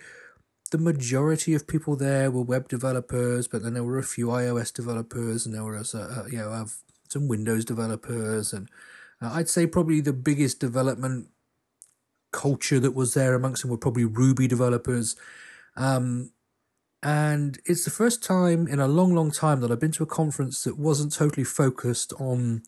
the 0.72 0.78
majority 0.78 1.54
of 1.54 1.68
people 1.68 1.96
there 1.96 2.30
were 2.30 2.42
web 2.42 2.68
developers, 2.68 3.48
but 3.48 3.64
then 3.64 3.76
there 3.76 3.86
were 3.86 3.98
a 3.98 4.04
few 4.04 4.28
iOS 4.28 4.74
developers, 4.74 5.46
and 5.46 5.56
there 5.56 5.64
was 5.64 5.96
uh, 5.96 6.26
you 6.30 6.38
know 6.38 6.66
some 7.08 7.30
Windows 7.30 7.64
developers, 7.64 8.52
and 8.52 8.70
uh, 9.22 9.32
I'd 9.32 9.48
say 9.48 9.66
probably 9.66 10.02
the 10.02 10.12
biggest 10.12 10.60
development 10.60 11.30
culture 12.34 12.82
that 12.82 12.92
was 12.94 13.14
there 13.14 13.34
amongst 13.34 13.62
them 13.62 13.72
were 13.72 13.78
probably 13.78 14.04
Ruby 14.04 14.50
developers. 14.50 15.16
Um, 15.78 16.34
and 17.02 17.58
it's 17.66 17.86
the 17.86 17.92
first 17.92 18.22
time 18.22 18.68
in 18.68 18.82
a 18.82 18.88
long, 18.88 19.16
long 19.16 19.32
time 19.32 19.62
that 19.62 19.72
I've 19.72 19.80
been 19.80 19.94
to 19.94 20.04
a 20.04 20.16
conference 20.22 20.66
that 20.66 20.78
wasn't 20.78 21.14
totally 21.14 21.46
focused 21.46 22.12
on 22.20 22.64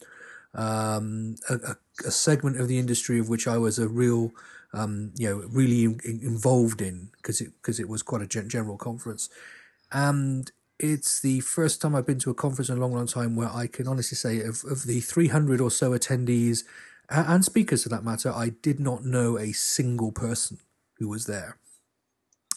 um, 0.54 1.36
a, 1.50 1.76
a, 2.06 2.12
segment 2.12 2.60
of 2.60 2.68
the 2.68 2.78
industry 2.78 3.20
of 3.20 3.30
which 3.30 3.48
I 3.48 3.58
was 3.58 3.80
a 3.80 3.88
real, 3.88 4.32
um, 4.74 5.12
you 5.16 5.30
know, 5.30 5.44
really 5.50 5.84
in, 5.84 6.00
involved 6.04 6.82
in 6.82 7.10
because 7.18 7.42
it 7.42 7.52
because 7.62 7.80
it 7.80 7.88
was 7.88 8.02
quite 8.02 8.22
a 8.22 8.28
general 8.28 8.78
conference, 8.78 9.30
and 9.92 10.52
it's 10.78 11.22
the 11.22 11.40
first 11.42 11.82
time 11.82 11.96
I've 11.96 12.06
been 12.06 12.20
to 12.20 12.32
a 12.32 12.36
conference 12.36 12.70
in 12.70 12.78
a 12.78 12.82
long, 12.82 12.94
long 12.94 13.08
time 13.08 13.36
where 13.36 13.50
I 13.50 13.68
can 13.68 13.88
honestly 13.88 14.16
say 14.16 14.42
of 14.42 14.64
of 14.70 14.84
the 14.84 15.00
three 15.00 15.28
hundred 15.28 15.62
or 15.62 15.72
so 15.72 15.92
attendees 15.92 16.64
and 17.12 17.44
speakers 17.44 17.84
for 17.84 17.90
that 17.90 18.06
matter, 18.06 18.32
I 18.32 18.50
did 18.62 18.80
not 18.80 19.04
know 19.04 19.38
a 19.38 19.52
single 19.52 20.12
person 20.12 20.60
who 20.98 21.10
was 21.10 21.26
there. 21.26 21.58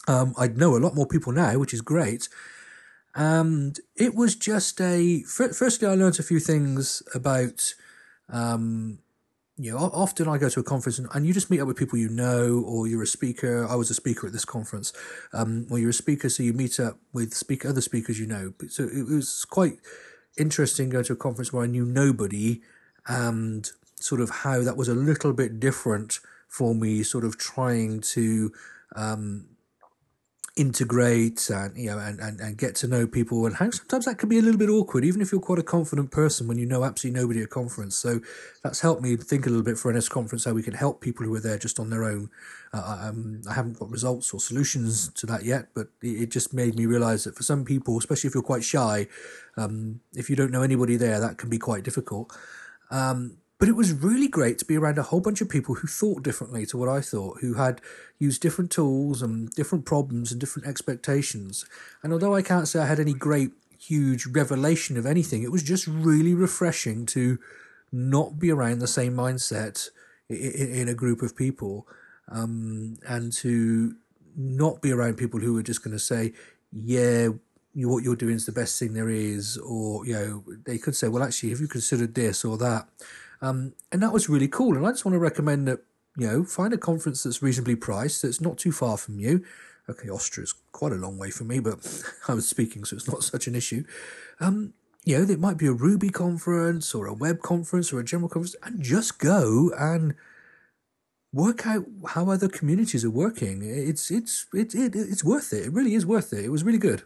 Um, 0.07 0.33
I 0.37 0.47
know 0.47 0.77
a 0.77 0.79
lot 0.79 0.95
more 0.95 1.07
people 1.07 1.33
now, 1.33 1.57
which 1.59 1.73
is 1.73 1.81
great. 1.81 2.29
And 3.15 3.79
it 3.95 4.15
was 4.15 4.35
just 4.35 4.79
a. 4.79 5.23
Firstly, 5.23 5.87
I 5.87 5.95
learned 5.95 6.19
a 6.19 6.23
few 6.23 6.39
things 6.39 7.01
about 7.13 7.73
um, 8.29 8.99
you 9.57 9.71
know, 9.71 9.77
often 9.77 10.27
I 10.27 10.37
go 10.37 10.49
to 10.49 10.59
a 10.59 10.63
conference 10.63 10.99
and, 10.99 11.07
and, 11.13 11.25
you 11.25 11.33
just 11.33 11.49
meet 11.49 11.61
up 11.61 11.67
with 11.67 11.77
people 11.77 11.97
you 11.97 12.09
know, 12.09 12.63
or 12.67 12.87
you're 12.87 13.03
a 13.03 13.07
speaker. 13.07 13.65
I 13.65 13.75
was 13.75 13.89
a 13.89 13.93
speaker 13.93 14.27
at 14.27 14.33
this 14.33 14.43
conference, 14.43 14.91
um, 15.31 15.65
or 15.69 15.79
you're 15.79 15.91
a 15.91 15.93
speaker, 15.93 16.27
so 16.27 16.43
you 16.43 16.51
meet 16.51 16.79
up 16.79 16.97
with 17.13 17.33
speak 17.33 17.65
other 17.65 17.81
speakers 17.81 18.19
you 18.19 18.27
know. 18.27 18.53
So 18.67 18.83
it 18.83 19.07
was 19.07 19.45
quite 19.45 19.77
interesting 20.37 20.89
going 20.89 21.05
to 21.05 21.13
a 21.13 21.17
conference 21.17 21.53
where 21.53 21.63
I 21.63 21.67
knew 21.67 21.85
nobody, 21.85 22.61
and 23.07 23.69
sort 23.95 24.19
of 24.19 24.29
how 24.29 24.61
that 24.61 24.75
was 24.75 24.89
a 24.89 24.95
little 24.95 25.31
bit 25.31 25.59
different 25.59 26.19
for 26.49 26.75
me, 26.75 27.03
sort 27.03 27.23
of 27.23 27.37
trying 27.37 28.01
to 28.01 28.51
um, 28.95 29.47
integrate 30.55 31.49
and 31.49 31.77
you 31.77 31.89
know 31.89 31.99
and, 31.99 32.19
and, 32.21 32.39
and 32.39 32.57
get 32.57 32.75
to 32.75 32.87
know 32.87 33.05
people. 33.05 33.45
And 33.45 33.55
how 33.55 33.69
sometimes 33.71 34.05
that 34.05 34.17
can 34.17 34.29
be 34.29 34.37
a 34.37 34.41
little 34.41 34.57
bit 34.57 34.69
awkward 34.69 35.03
even 35.03 35.21
if 35.21 35.31
you're 35.31 35.41
quite 35.41 35.59
a 35.59 35.63
confident 35.63 36.11
person 36.11 36.47
when 36.47 36.57
you 36.57 36.65
know 36.65 36.85
absolutely 36.85 37.19
nobody 37.19 37.41
at 37.41 37.45
a 37.45 37.49
conference. 37.49 37.95
So 37.97 38.21
that's 38.63 38.79
helped 38.79 39.01
me 39.01 39.17
think 39.17 39.45
a 39.45 39.49
little 39.49 39.65
bit 39.65 39.77
for 39.77 39.91
NS 39.91 40.09
conference 40.09 40.45
how 40.45 40.53
we 40.53 40.63
can 40.63 40.73
help 40.73 41.01
people 41.01 41.25
who 41.25 41.35
are 41.35 41.41
there 41.41 41.57
just 41.57 41.79
on 41.79 41.89
their 41.89 42.05
own. 42.05 42.29
Uh, 42.73 43.09
um, 43.09 43.41
I 43.49 43.53
haven't 43.53 43.79
got 43.79 43.89
results 43.89 44.33
or 44.33 44.39
solutions 44.39 45.09
to 45.09 45.25
that 45.25 45.43
yet 45.45 45.67
but 45.73 45.87
it, 46.01 46.31
just 46.31 46.53
made 46.53 46.75
me 46.75 46.85
realize 46.85 47.23
that 47.23 47.35
for 47.35 47.43
some 47.43 47.63
people 47.63 47.97
especially 47.97 48.27
if 48.27 48.33
you're 48.33 48.43
quite 48.43 48.63
shy 48.63 49.07
um, 49.55 50.01
if 50.13 50.29
you 50.29 50.35
don't 50.35 50.51
know 50.51 50.61
anybody 50.61 50.97
there 50.97 51.19
that 51.19 51.37
can 51.37 51.49
be 51.49 51.57
quite 51.57 51.83
difficult. 51.83 52.35
Um, 52.91 53.37
but 53.57 53.69
it 53.69 53.75
was 53.75 53.93
really 53.93 54.27
great 54.27 54.59
to 54.59 54.65
be 54.65 54.77
around 54.77 54.97
a 54.97 55.03
whole 55.03 55.21
bunch 55.21 55.41
of 55.41 55.49
people 55.49 55.75
who 55.75 55.87
thought 55.87 56.23
differently 56.23 56.65
to 56.65 56.77
what 56.77 56.89
I 56.89 56.99
thought, 56.99 57.39
who 57.39 57.53
had 57.53 57.79
used 58.19 58.41
different 58.41 58.71
tools 58.71 59.21
and 59.21 59.49
different 59.51 59.85
problems 59.85 60.31
and 60.31 60.41
different 60.41 60.67
expectations. 60.67 61.65
And 62.03 62.11
although 62.11 62.35
I 62.35 62.41
can't 62.41 62.67
say 62.67 62.79
I 62.79 62.85
had 62.85 62.99
any 62.99 63.13
great, 63.13 63.51
huge 63.79 64.25
revelation 64.25 64.97
of 64.97 65.05
anything, 65.05 65.43
it 65.43 65.51
was 65.51 65.63
just 65.63 65.87
really 65.87 66.33
refreshing 66.33 67.05
to 67.07 67.39
not 67.91 68.39
be 68.39 68.51
around 68.51 68.79
the 68.79 68.87
same 68.87 69.13
mindset 69.13 69.89
in, 70.29 70.89
a 70.89 70.93
group 70.93 71.21
of 71.21 71.35
people 71.35 71.87
um, 72.29 72.97
and 73.07 73.31
to 73.31 73.95
not 74.35 74.81
be 74.81 74.91
around 74.91 75.17
people 75.17 75.39
who 75.39 75.57
are 75.57 75.63
just 75.63 75.83
going 75.83 75.95
to 75.95 75.99
say, 75.99 76.33
yeah, 76.73 77.29
what 77.73 78.03
you're 78.03 78.15
doing 78.15 78.35
is 78.35 78.45
the 78.45 78.51
best 78.51 78.79
thing 78.79 78.93
there 78.93 79.09
is, 79.09 79.57
or 79.57 80.05
you 80.05 80.13
know, 80.13 80.43
they 80.65 80.77
could 80.77 80.95
say, 80.95 81.07
well, 81.07 81.23
actually, 81.23 81.51
have 81.51 81.59
you 81.59 81.67
considered 81.67 82.15
this 82.15 82.43
or 82.43 82.57
that? 82.57 82.87
Um, 83.41 83.73
and 83.91 84.01
that 84.01 84.13
was 84.13 84.29
really 84.29 84.47
cool. 84.47 84.75
And 84.75 84.85
I 84.85 84.91
just 84.91 85.05
want 85.05 85.13
to 85.15 85.19
recommend 85.19 85.67
that, 85.67 85.79
you 86.17 86.27
know, 86.27 86.43
find 86.43 86.73
a 86.73 86.77
conference 86.77 87.23
that's 87.23 87.41
reasonably 87.41 87.75
priced, 87.75 88.21
that's 88.21 88.41
not 88.41 88.57
too 88.57 88.71
far 88.71 88.97
from 88.97 89.19
you. 89.19 89.43
Okay, 89.89 90.09
Austria 90.09 90.43
is 90.43 90.53
quite 90.71 90.91
a 90.91 90.95
long 90.95 91.17
way 91.17 91.29
from 91.29 91.47
me, 91.47 91.59
but 91.59 92.03
I 92.27 92.33
was 92.33 92.47
speaking, 92.47 92.85
so 92.85 92.95
it's 92.95 93.07
not 93.07 93.23
such 93.23 93.47
an 93.47 93.55
issue. 93.55 93.83
Um, 94.39 94.73
you 95.03 95.17
know, 95.17 95.31
it 95.31 95.39
might 95.39 95.57
be 95.57 95.67
a 95.67 95.71
Ruby 95.71 96.09
conference 96.09 96.95
or 96.95 97.05
a 97.05 97.13
web 97.13 97.41
conference 97.41 97.93
or 97.93 97.99
a 97.99 98.03
general 98.03 98.29
conference, 98.29 98.55
and 98.63 98.81
just 98.81 99.19
go 99.19 99.71
and 99.77 100.15
work 101.31 101.67
out 101.67 101.85
how 102.07 102.29
other 102.31 102.47
communities 102.47 103.05
are 103.05 103.11
working. 103.11 103.61
It's 103.61 104.09
it's 104.09 104.47
it, 104.53 104.73
it 104.73 104.95
it's 104.95 105.23
worth 105.23 105.53
it. 105.53 105.65
It 105.65 105.73
really 105.73 105.93
is 105.93 106.05
worth 106.05 106.33
it. 106.33 106.45
It 106.45 106.49
was 106.49 106.63
really 106.63 106.79
good. 106.79 107.03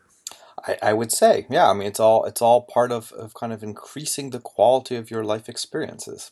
I, 0.68 0.78
I 0.82 0.94
would 0.94 1.12
say, 1.12 1.46
yeah. 1.50 1.70
I 1.70 1.74
mean, 1.74 1.88
it's 1.88 2.00
all 2.00 2.26
it's 2.26 2.42
all 2.42 2.62
part 2.62 2.92
of, 2.92 3.12
of 3.14 3.34
kind 3.34 3.54
of 3.54 3.64
increasing 3.64 4.30
the 4.30 4.40
quality 4.40 4.96
of 4.96 5.12
your 5.12 5.24
life 5.24 5.50
experiences. 5.50 6.32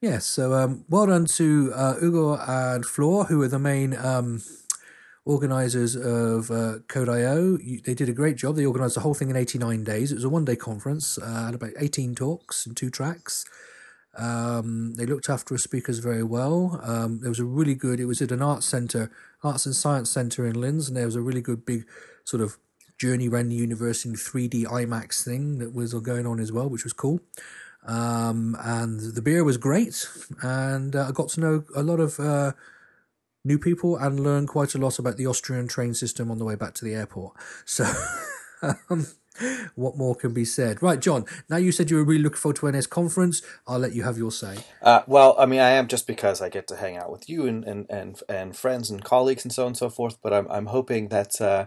Yes. 0.00 0.26
So, 0.26 0.54
um, 0.54 0.84
well 0.88 1.06
done 1.06 1.24
to 1.24 1.72
uh, 1.74 1.94
Ugo 2.00 2.36
and 2.36 2.84
Flor, 2.84 3.24
who 3.24 3.42
are 3.42 3.48
the 3.48 3.58
main 3.58 3.96
um, 3.96 4.42
organizers 5.24 5.96
of 5.96 6.50
uh, 6.50 6.78
Kod.io. 6.88 7.56
They 7.56 7.94
did 7.94 8.08
a 8.08 8.12
great 8.12 8.36
job. 8.36 8.56
They 8.56 8.64
organized 8.64 8.96
the 8.96 9.00
whole 9.00 9.14
thing 9.14 9.28
in 9.28 9.36
89 9.36 9.84
days. 9.84 10.12
It 10.12 10.16
was 10.16 10.24
a 10.24 10.28
one 10.28 10.44
day 10.44 10.56
conference, 10.56 11.18
uh, 11.18 11.46
had 11.46 11.54
about 11.54 11.72
18 11.78 12.14
talks 12.14 12.64
and 12.64 12.76
two 12.76 12.90
tracks. 12.90 13.44
Um, 14.16 14.94
they 14.94 15.06
looked 15.06 15.28
after 15.28 15.54
our 15.54 15.58
speakers 15.58 15.98
very 15.98 16.22
well. 16.22 16.80
Um, 16.82 17.20
there 17.20 17.28
was 17.28 17.38
a 17.38 17.44
really 17.44 17.74
good, 17.74 18.00
it 18.00 18.06
was 18.06 18.22
at 18.22 18.32
an 18.32 18.42
arts 18.42 18.66
centre, 18.66 19.10
arts 19.44 19.66
and 19.66 19.76
science 19.76 20.10
centre 20.10 20.46
in 20.46 20.60
Linz, 20.60 20.88
and 20.88 20.96
there 20.96 21.06
was 21.06 21.14
a 21.14 21.20
really 21.20 21.42
good 21.42 21.64
big 21.66 21.84
sort 22.28 22.42
of 22.42 22.58
journey 22.98 23.26
around 23.28 23.48
the 23.48 23.56
universe 23.56 24.04
in 24.04 24.12
3D 24.12 24.64
IMAX 24.66 25.24
thing 25.24 25.58
that 25.58 25.72
was 25.72 25.94
going 25.94 26.26
on 26.26 26.38
as 26.38 26.52
well, 26.52 26.68
which 26.68 26.84
was 26.84 26.92
cool. 26.92 27.20
Um, 27.86 28.54
and 28.60 29.00
the 29.00 29.22
beer 29.22 29.44
was 29.44 29.56
great, 29.56 30.06
and 30.42 30.94
uh, 30.94 31.06
I 31.08 31.12
got 31.12 31.30
to 31.30 31.40
know 31.40 31.64
a 31.74 31.82
lot 31.82 32.00
of 32.00 32.20
uh, 32.20 32.52
new 33.44 33.58
people 33.58 33.96
and 33.96 34.20
learn 34.20 34.46
quite 34.46 34.74
a 34.74 34.78
lot 34.78 34.98
about 34.98 35.16
the 35.16 35.26
Austrian 35.26 35.68
train 35.68 35.94
system 35.94 36.30
on 36.30 36.38
the 36.38 36.44
way 36.44 36.54
back 36.54 36.74
to 36.74 36.84
the 36.84 36.94
airport. 36.94 37.34
So, 37.64 37.86
um, 38.90 39.06
what 39.76 39.96
more 39.96 40.16
can 40.16 40.34
be 40.34 40.44
said? 40.44 40.82
Right, 40.82 41.00
John. 41.00 41.24
Now 41.48 41.56
you 41.56 41.70
said 41.70 41.90
you 41.90 41.96
were 41.96 42.04
really 42.04 42.24
looking 42.24 42.38
forward 42.38 42.56
to 42.56 42.70
NS 42.70 42.88
conference. 42.88 43.40
I'll 43.68 43.78
let 43.78 43.94
you 43.94 44.02
have 44.02 44.18
your 44.18 44.32
say. 44.32 44.58
Uh, 44.82 45.02
well, 45.06 45.36
I 45.38 45.46
mean, 45.46 45.60
I 45.60 45.70
am 45.70 45.86
just 45.86 46.08
because 46.08 46.42
I 46.42 46.48
get 46.48 46.66
to 46.66 46.76
hang 46.76 46.96
out 46.96 47.12
with 47.12 47.28
you 47.30 47.46
and, 47.46 47.64
and, 47.64 47.86
and, 47.88 48.20
and 48.28 48.56
friends 48.56 48.90
and 48.90 49.04
colleagues 49.04 49.44
and 49.44 49.52
so 49.52 49.62
on 49.62 49.68
and 49.68 49.76
so 49.76 49.88
forth. 49.88 50.18
But 50.20 50.34
I'm 50.34 50.50
I'm 50.50 50.66
hoping 50.66 51.08
that 51.08 51.40
uh, 51.40 51.66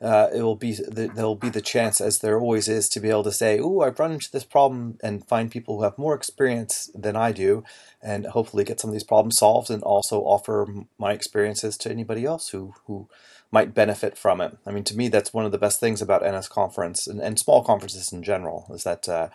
uh, 0.00 0.28
it 0.32 0.42
will 0.42 0.56
be 0.56 0.72
the, 0.72 1.10
there'll 1.14 1.34
be 1.34 1.50
the 1.50 1.60
chance, 1.60 2.00
as 2.00 2.20
there 2.20 2.40
always 2.40 2.68
is, 2.68 2.88
to 2.88 3.00
be 3.00 3.10
able 3.10 3.24
to 3.24 3.32
say, 3.32 3.58
"Oh, 3.60 3.80
I've 3.80 3.98
run 3.98 4.12
into 4.12 4.30
this 4.32 4.44
problem," 4.44 4.98
and 5.02 5.26
find 5.26 5.50
people 5.50 5.76
who 5.76 5.82
have 5.84 5.98
more 5.98 6.14
experience 6.14 6.90
than 6.94 7.16
I 7.16 7.32
do, 7.32 7.64
and 8.02 8.26
hopefully 8.26 8.64
get 8.64 8.80
some 8.80 8.90
of 8.90 8.94
these 8.94 9.04
problems 9.04 9.38
solved, 9.38 9.70
and 9.70 9.82
also 9.82 10.20
offer 10.20 10.66
my 10.98 11.12
experiences 11.12 11.76
to 11.78 11.90
anybody 11.90 12.24
else 12.24 12.48
who 12.48 12.74
who 12.86 13.08
might 13.52 13.74
benefit 13.74 14.16
from 14.16 14.40
it. 14.40 14.56
I 14.64 14.70
mean, 14.70 14.84
to 14.84 14.96
me, 14.96 15.08
that's 15.08 15.34
one 15.34 15.44
of 15.44 15.52
the 15.52 15.58
best 15.58 15.80
things 15.80 16.00
about 16.00 16.22
NS 16.22 16.48
conference 16.48 17.06
and, 17.06 17.20
and 17.20 17.38
small 17.38 17.62
conferences 17.62 18.12
in 18.12 18.22
general 18.22 18.66
is 18.70 18.84
that 18.84 19.08
uh, 19.08 19.28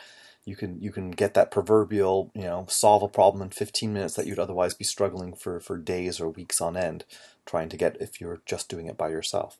you 0.45 0.55
can 0.55 0.79
you 0.81 0.91
can 0.91 1.11
get 1.11 1.33
that 1.33 1.51
proverbial 1.51 2.31
you 2.33 2.43
know 2.43 2.65
solve 2.69 3.03
a 3.03 3.07
problem 3.07 3.41
in 3.41 3.49
15 3.49 3.91
minutes 3.91 4.13
that 4.15 4.27
you'd 4.27 4.39
otherwise 4.39 4.73
be 4.73 4.85
struggling 4.85 5.33
for 5.33 5.59
for 5.59 5.77
days 5.77 6.19
or 6.19 6.29
weeks 6.29 6.61
on 6.61 6.77
end 6.77 7.03
trying 7.45 7.69
to 7.69 7.77
get 7.77 8.01
if 8.01 8.21
you're 8.21 8.41
just 8.45 8.69
doing 8.69 8.87
it 8.87 8.97
by 8.97 9.09
yourself. 9.09 9.57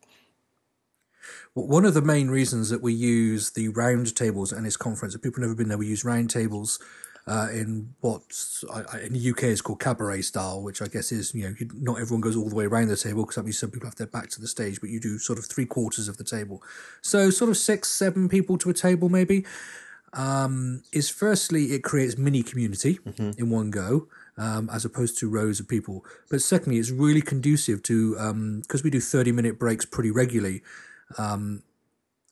One 1.54 1.86
of 1.86 1.94
the 1.94 2.02
main 2.02 2.30
reasons 2.30 2.70
that 2.70 2.82
we 2.82 2.94
use 2.94 3.52
the 3.52 3.70
round 3.70 4.16
tables 4.16 4.52
at 4.52 4.62
NS 4.62 4.78
conference, 4.78 5.16
if 5.16 5.22
people 5.22 5.42
have 5.42 5.50
never 5.50 5.56
been 5.56 5.70
there, 5.70 5.78
we 5.78 5.88
use 5.88 6.04
round 6.04 6.30
tables 6.30 6.80
uh, 7.28 7.48
in 7.52 7.94
what 8.02 8.22
in 9.04 9.14
the 9.14 9.30
UK 9.32 9.46
is 9.46 9.62
called 9.62 9.80
cabaret 9.80 10.22
style, 10.22 10.62
which 10.62 10.82
I 10.82 10.88
guess 10.88 11.12
is 11.12 11.34
you 11.34 11.50
know 11.50 11.56
not 11.74 12.00
everyone 12.00 12.22
goes 12.22 12.36
all 12.36 12.50
the 12.50 12.56
way 12.56 12.66
around 12.66 12.90
the 12.90 12.98
table 12.98 13.24
because 13.24 13.36
that 13.36 13.44
means 13.44 13.58
some 13.58 13.72
people 13.72 13.88
have 13.88 13.96
their 13.96 14.08
back 14.08 14.30
to 14.32 14.42
the 14.42 14.48
stage, 14.48 14.80
but 14.80 14.90
you 14.90 15.00
do 15.00 15.18
sort 15.18 15.40
of 15.40 15.46
three 15.46 15.66
quarters 15.66 16.08
of 16.08 16.18
the 16.18 16.24
table, 16.24 16.62
so 17.02 17.30
sort 17.30 17.50
of 17.50 17.58
six, 17.58 17.90
seven 17.90 18.30
people 18.30 18.58
to 18.60 18.70
a 18.70 18.74
table 18.74 19.10
maybe. 19.10 19.46
Um, 20.14 20.84
is 20.94 21.10
firstly 21.10 21.74
it 21.74 21.84
creates 21.84 22.18
mini 22.18 22.42
community 22.42 23.00
mm-hmm. 23.06 23.32
in 23.38 23.50
one 23.50 23.70
go. 23.70 24.08
Um, 24.38 24.70
as 24.70 24.84
opposed 24.84 25.18
to 25.20 25.30
rows 25.30 25.62
of 25.62 25.70
people. 25.70 26.04
But 26.30 26.42
secondly, 26.42 26.78
it's 26.78 26.92
really 26.92 27.22
conducive 27.22 27.82
to 27.84 28.16
because 28.60 28.82
um, 28.82 28.84
we 28.84 28.90
do 28.90 29.00
thirty 29.00 29.32
minute 29.32 29.58
breaks 29.58 29.86
pretty 29.86 30.12
regularly, 30.12 30.62
um, 31.18 31.64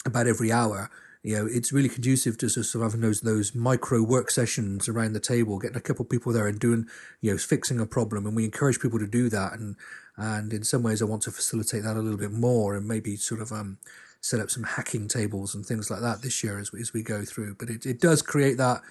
about 0.06 0.28
every 0.28 0.52
hour 0.52 0.90
you 1.24 1.38
know, 1.38 1.46
it's 1.46 1.72
really 1.72 1.88
conducive 1.88 2.38
to 2.40 2.50
sort 2.50 2.76
of 2.76 2.82
having 2.82 3.00
those 3.00 3.22
those 3.22 3.56
micro 3.56 4.04
work 4.04 4.30
sessions 4.30 4.90
around 4.90 5.14
the 5.14 5.22
table, 5.22 5.58
getting 5.58 5.78
a 5.78 5.82
couple 5.82 6.04
of 6.04 6.10
people 6.10 6.34
there 6.34 6.48
and 6.48 6.60
doing, 6.60 6.86
you 7.22 7.32
know, 7.32 7.38
fixing 7.38 7.80
a 7.80 7.86
problem. 7.86 8.26
And 8.26 8.36
we 8.36 8.44
encourage 8.44 8.82
people 8.82 9.00
to 9.00 9.08
do 9.08 9.30
that. 9.30 9.54
And 9.54 9.78
and 10.18 10.52
in 10.52 10.66
some 10.66 10.84
ways, 10.84 11.02
I 11.02 11.06
want 11.06 11.22
to 11.24 11.32
facilitate 11.32 11.84
that 11.84 11.96
a 11.96 12.02
little 12.02 12.20
bit 12.20 12.34
more 12.34 12.76
and 12.76 12.86
maybe 12.86 13.16
sort 13.16 13.42
of 13.42 13.54
um, 13.54 13.78
set 14.20 14.42
up 14.42 14.52
some 14.52 14.64
hacking 14.64 15.08
tables 15.08 15.56
and 15.56 15.66
things 15.66 15.90
like 15.90 16.02
that 16.02 16.22
this 16.22 16.44
year 16.44 16.60
as 16.60 16.74
we, 16.74 16.82
as 16.82 16.92
we 16.92 17.02
go 17.02 17.24
through. 17.24 17.56
But 17.56 17.70
it, 17.70 17.86
it 17.86 18.02
does 18.02 18.22
create 18.22 18.58
that 18.58 18.82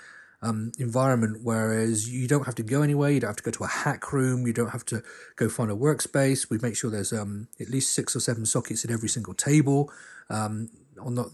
um, 0.43 0.73
environment, 0.79 1.39
whereas 1.43 2.11
you 2.11 2.27
don't 2.27 2.45
have 2.45 2.57
to 2.57 2.63
go 2.63 2.83
anywhere, 2.83 3.11
you 3.11 3.21
don't 3.21 3.31
have 3.31 3.37
to 3.37 3.43
go 3.43 3.51
to 3.53 3.65
a 3.65 3.69
hack 3.69 4.13
room, 4.13 4.47
you 4.47 4.53
don't 4.53 4.71
have 4.71 4.85
to 4.87 5.03
go 5.37 5.49
find 5.49 5.71
a 5.71 5.75
workspace. 5.75 6.51
We 6.51 6.59
make 6.59 6.77
sure 6.77 6.91
there's 6.91 7.13
um, 7.13 7.49
at 7.61 7.71
least 7.71 7.95
six 7.95 8.17
or 8.17 8.21
seven 8.21 8.45
sockets 8.45 8.85
at 8.85 8.91
every 8.91 9.09
single 9.09 9.35
table. 9.35 9.91
Um, 10.29 10.71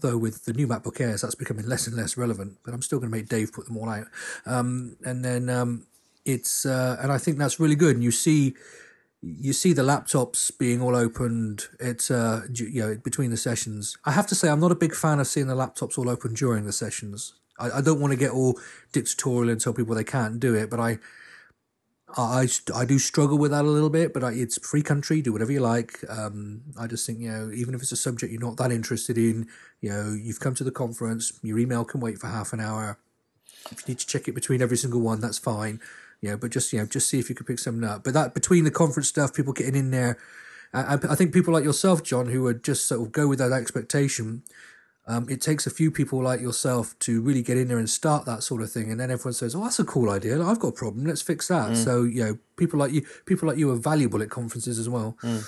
though 0.01 0.17
with 0.17 0.45
the 0.45 0.53
new 0.53 0.67
MacBook 0.67 0.99
Airs, 1.01 1.21
that's 1.21 1.35
becoming 1.35 1.67
less 1.67 1.87
and 1.87 1.95
less 1.95 2.17
relevant. 2.17 2.57
But 2.63 2.73
I'm 2.73 2.81
still 2.81 2.99
going 2.99 3.11
to 3.11 3.17
make 3.17 3.27
Dave 3.27 3.51
put 3.51 3.65
them 3.65 3.77
all 3.77 3.89
out. 3.89 4.07
Um, 4.45 4.97
and 5.03 5.23
then 5.25 5.49
um, 5.49 5.87
it's 6.25 6.65
uh, 6.65 6.97
and 7.01 7.11
I 7.11 7.17
think 7.17 7.37
that's 7.37 7.59
really 7.59 7.75
good. 7.75 7.95
And 7.95 8.03
you 8.03 8.11
see, 8.11 8.55
you 9.21 9.53
see 9.53 9.73
the 9.73 9.81
laptops 9.81 10.51
being 10.57 10.81
all 10.81 10.95
opened. 10.95 11.67
It's 11.79 12.11
uh, 12.11 12.43
you 12.53 12.81
know 12.81 12.97
between 13.03 13.31
the 13.31 13.37
sessions. 13.37 13.97
I 14.05 14.11
have 14.11 14.27
to 14.27 14.35
say, 14.35 14.49
I'm 14.49 14.59
not 14.59 14.71
a 14.71 14.75
big 14.75 14.95
fan 14.95 15.19
of 15.19 15.27
seeing 15.27 15.47
the 15.47 15.55
laptops 15.55 15.97
all 15.97 16.09
open 16.09 16.33
during 16.33 16.65
the 16.65 16.73
sessions. 16.73 17.33
I, 17.59 17.77
I 17.77 17.81
don't 17.81 17.99
want 17.99 18.11
to 18.11 18.17
get 18.17 18.31
all 18.31 18.59
dictatorial 18.91 19.49
and 19.49 19.59
tell 19.59 19.73
people 19.73 19.95
they 19.95 20.03
can't 20.03 20.39
do 20.39 20.55
it, 20.55 20.69
but 20.69 20.79
I 20.79 20.99
I, 22.17 22.47
I 22.73 22.85
do 22.85 22.97
struggle 22.97 23.37
with 23.37 23.51
that 23.51 23.65
a 23.65 23.69
little 23.69 23.89
bit, 23.89 24.13
but 24.13 24.23
I, 24.23 24.31
it's 24.31 24.57
free 24.67 24.81
country. 24.81 25.21
Do 25.21 25.31
whatever 25.31 25.51
you 25.51 25.59
like. 25.59 25.99
Um, 26.09 26.61
I 26.79 26.87
just 26.87 27.05
think 27.05 27.19
you 27.19 27.29
know, 27.29 27.51
even 27.53 27.75
if 27.75 27.81
it's 27.81 27.91
a 27.91 27.97
subject 27.97 28.31
you're 28.31 28.41
not 28.41 28.57
that 28.57 28.71
interested 28.71 29.17
in, 29.17 29.47
you 29.81 29.89
know, 29.89 30.13
you've 30.19 30.39
come 30.39 30.55
to 30.55 30.63
the 30.63 30.71
conference. 30.71 31.33
Your 31.43 31.59
email 31.59 31.85
can 31.85 31.99
wait 31.99 32.17
for 32.17 32.27
half 32.27 32.51
an 32.51 32.59
hour. 32.59 32.97
If 33.71 33.81
you 33.81 33.93
need 33.93 33.99
to 33.99 34.07
check 34.07 34.27
it 34.27 34.33
between 34.33 34.61
every 34.61 34.77
single 34.77 35.01
one, 35.01 35.19
that's 35.19 35.37
fine. 35.37 35.79
You 36.21 36.31
know, 36.31 36.37
but 36.37 36.51
just 36.51 36.73
you 36.73 36.79
know, 36.79 36.85
just 36.85 37.07
see 37.09 37.19
if 37.19 37.29
you 37.29 37.35
can 37.35 37.45
pick 37.45 37.59
something 37.59 37.87
up. 37.87 38.03
But 38.03 38.13
that 38.13 38.33
between 38.33 38.63
the 38.63 38.71
conference 38.71 39.07
stuff, 39.07 39.33
people 39.33 39.53
getting 39.53 39.75
in 39.75 39.91
there, 39.91 40.17
I, 40.73 40.95
I 40.95 41.15
think 41.15 41.33
people 41.33 41.53
like 41.53 41.63
yourself, 41.63 42.03
John, 42.03 42.27
who 42.27 42.43
would 42.43 42.63
just 42.63 42.87
sort 42.87 43.01
of 43.01 43.11
go 43.11 43.27
with 43.27 43.39
that 43.39 43.51
expectation 43.51 44.43
um, 45.09 45.27
it 45.27 45.41
takes 45.41 45.65
a 45.65 45.71
few 45.71 45.89
people 45.89 46.21
like 46.21 46.39
yourself 46.39 46.97
to 46.99 47.19
really 47.19 47.41
get 47.41 47.57
in 47.57 47.67
there 47.67 47.79
and 47.79 47.89
start 47.89 48.25
that 48.25 48.43
sort 48.43 48.61
of 48.61 48.71
thing, 48.71 48.91
and 48.91 48.99
then 48.99 49.09
everyone 49.09 49.33
says, 49.33 49.55
"Oh, 49.55 49.63
that's 49.63 49.79
a 49.79 49.83
cool 49.83 50.11
idea. 50.11 50.39
I've 50.39 50.59
got 50.59 50.67
a 50.67 50.71
problem. 50.71 51.07
Let's 51.07 51.23
fix 51.23 51.47
that." 51.47 51.71
Mm. 51.71 51.75
So 51.75 52.03
you 52.03 52.23
know, 52.23 52.37
people 52.57 52.77
like 52.77 52.91
you, 52.91 53.01
people 53.25 53.49
like 53.49 53.57
you, 53.57 53.71
are 53.71 53.75
valuable 53.75 54.21
at 54.21 54.29
conferences 54.29 54.77
as 54.77 54.87
well. 54.87 55.17
Mm. 55.23 55.43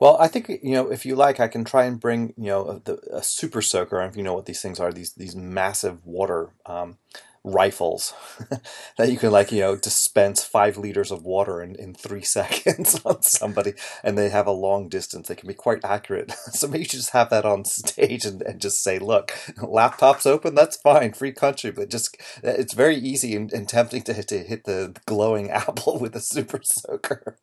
Well, 0.00 0.16
I 0.18 0.26
think 0.26 0.48
you 0.48 0.72
know 0.72 0.90
if 0.90 1.06
you 1.06 1.14
like, 1.14 1.38
I 1.38 1.46
can 1.46 1.64
try 1.64 1.84
and 1.84 2.00
bring 2.00 2.34
you 2.36 2.48
know 2.48 2.82
a, 2.84 3.18
a 3.18 3.22
super 3.22 3.62
soaker. 3.62 4.02
If 4.02 4.16
you 4.16 4.24
know 4.24 4.34
what 4.34 4.46
these 4.46 4.60
things 4.60 4.80
are, 4.80 4.92
these 4.92 5.12
these 5.12 5.36
massive 5.36 6.04
water 6.04 6.50
um, 6.66 6.98
rifles 7.44 8.14
that 8.96 9.10
you 9.10 9.16
can 9.16 9.32
like 9.32 9.50
you 9.50 9.60
know 9.60 9.74
dispense 9.74 10.44
five 10.44 10.76
liters 10.76 11.10
of 11.10 11.24
water 11.24 11.60
in, 11.60 11.74
in 11.74 11.92
three 11.92 12.22
seconds 12.38 13.00
on 13.04 13.22
somebody 13.22 13.74
and 14.04 14.16
they 14.16 14.28
have 14.28 14.46
a 14.46 14.52
long 14.52 14.88
distance. 14.88 15.28
They 15.28 15.34
can 15.34 15.48
be 15.48 15.54
quite 15.54 15.84
accurate. 15.84 16.32
So 16.52 16.68
maybe 16.68 16.80
you 16.80 16.84
should 16.84 17.00
just 17.00 17.10
have 17.10 17.30
that 17.30 17.44
on 17.44 17.64
stage 17.64 18.24
and, 18.24 18.42
and 18.42 18.60
just 18.60 18.82
say 18.82 18.98
look 18.98 19.32
laptops 19.56 20.26
open 20.26 20.54
that's 20.54 20.76
fine 20.76 21.12
free 21.12 21.32
country 21.32 21.70
but 21.70 21.88
just 21.88 22.16
it's 22.42 22.74
very 22.74 22.96
easy 22.96 23.34
and, 23.34 23.52
and 23.52 23.68
tempting 23.68 24.02
to, 24.02 24.22
to 24.22 24.38
hit 24.38 24.64
the 24.64 24.94
glowing 25.06 25.50
apple 25.50 25.98
with 25.98 26.14
a 26.14 26.20
super 26.20 26.60
soaker. 26.62 27.38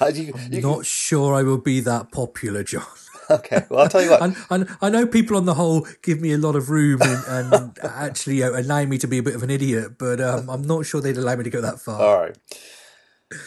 Uh, 0.00 0.10
you, 0.14 0.32
I'm 0.34 0.60
not 0.60 0.86
sure 0.86 1.34
I 1.34 1.42
will 1.42 1.58
be 1.58 1.80
that 1.80 2.12
popular, 2.12 2.62
John. 2.62 2.84
okay, 3.38 3.64
well, 3.70 3.80
I'll 3.80 3.88
tell 3.88 4.02
you 4.02 4.10
what. 4.10 4.22
and, 4.22 4.36
and, 4.50 4.68
I 4.80 4.90
know 4.90 5.06
people 5.06 5.36
on 5.36 5.44
the 5.44 5.54
whole 5.54 5.86
give 6.02 6.20
me 6.20 6.32
a 6.32 6.38
lot 6.38 6.56
of 6.56 6.70
room 6.70 7.00
and, 7.02 7.24
and 7.26 7.78
actually 7.82 8.42
uh, 8.42 8.50
allow 8.50 8.84
me 8.84 8.98
to 8.98 9.06
be 9.06 9.18
a 9.18 9.22
bit 9.22 9.34
of 9.34 9.42
an 9.42 9.50
idiot, 9.50 9.98
but 9.98 10.20
um, 10.20 10.48
I'm 10.50 10.62
not 10.62 10.86
sure 10.86 11.00
they'd 11.00 11.16
allow 11.16 11.36
me 11.36 11.44
to 11.44 11.50
go 11.50 11.60
that 11.60 11.80
far. 11.80 12.00
All 12.00 12.20
right. 12.20 12.36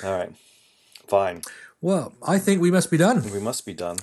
All 0.04 0.18
right. 0.18 0.34
Fine. 1.08 1.42
Well, 1.82 2.14
I 2.26 2.40
think 2.40 2.62
we 2.62 2.72
must 2.72 2.90
be 2.90 2.98
done. 2.98 3.30
We 3.32 3.40
must 3.40 3.66
be 3.66 3.74
done. 3.74 3.98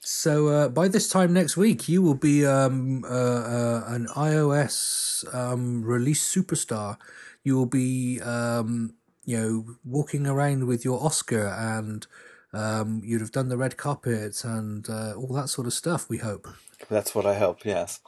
So 0.00 0.48
uh, 0.48 0.68
by 0.68 0.88
this 0.88 1.08
time 1.08 1.32
next 1.32 1.56
week, 1.56 1.88
you 1.88 2.02
will 2.02 2.16
be 2.16 2.44
um, 2.44 3.04
uh, 3.04 3.08
uh, 3.08 3.84
an 3.86 4.08
iOS 4.16 5.32
um, 5.32 5.84
release 5.84 6.26
superstar. 6.34 6.96
You 7.44 7.56
will 7.56 7.66
be, 7.66 8.20
um, 8.20 8.94
you 9.24 9.38
know, 9.38 9.76
walking 9.84 10.26
around 10.26 10.66
with 10.66 10.84
your 10.84 11.04
Oscar 11.04 11.46
and 11.46 12.04
um, 12.52 13.00
you'd 13.04 13.20
have 13.20 13.32
done 13.32 13.48
the 13.48 13.56
red 13.56 13.76
carpet 13.76 14.44
and 14.44 14.88
uh, 14.88 15.14
all 15.14 15.32
that 15.34 15.48
sort 15.48 15.66
of 15.66 15.72
stuff. 15.72 16.08
We 16.08 16.18
hope. 16.18 16.48
That's 16.90 17.14
what 17.14 17.26
I 17.26 17.34
hope. 17.34 17.64
Yes. 17.64 18.00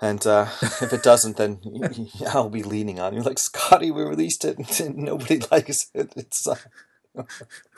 And 0.00 0.26
uh, 0.26 0.48
if 0.60 0.92
it 0.92 1.02
doesn't, 1.02 1.36
then 1.36 1.60
I'll 2.28 2.50
be 2.50 2.62
leaning 2.62 3.00
on 3.00 3.14
you, 3.14 3.22
like 3.22 3.38
Scotty. 3.38 3.90
We 3.90 4.02
released 4.02 4.44
it, 4.44 4.80
and 4.80 4.96
nobody 4.96 5.40
likes 5.50 5.90
it. 5.94 6.12
It's. 6.16 6.46
Uh... 6.46 6.56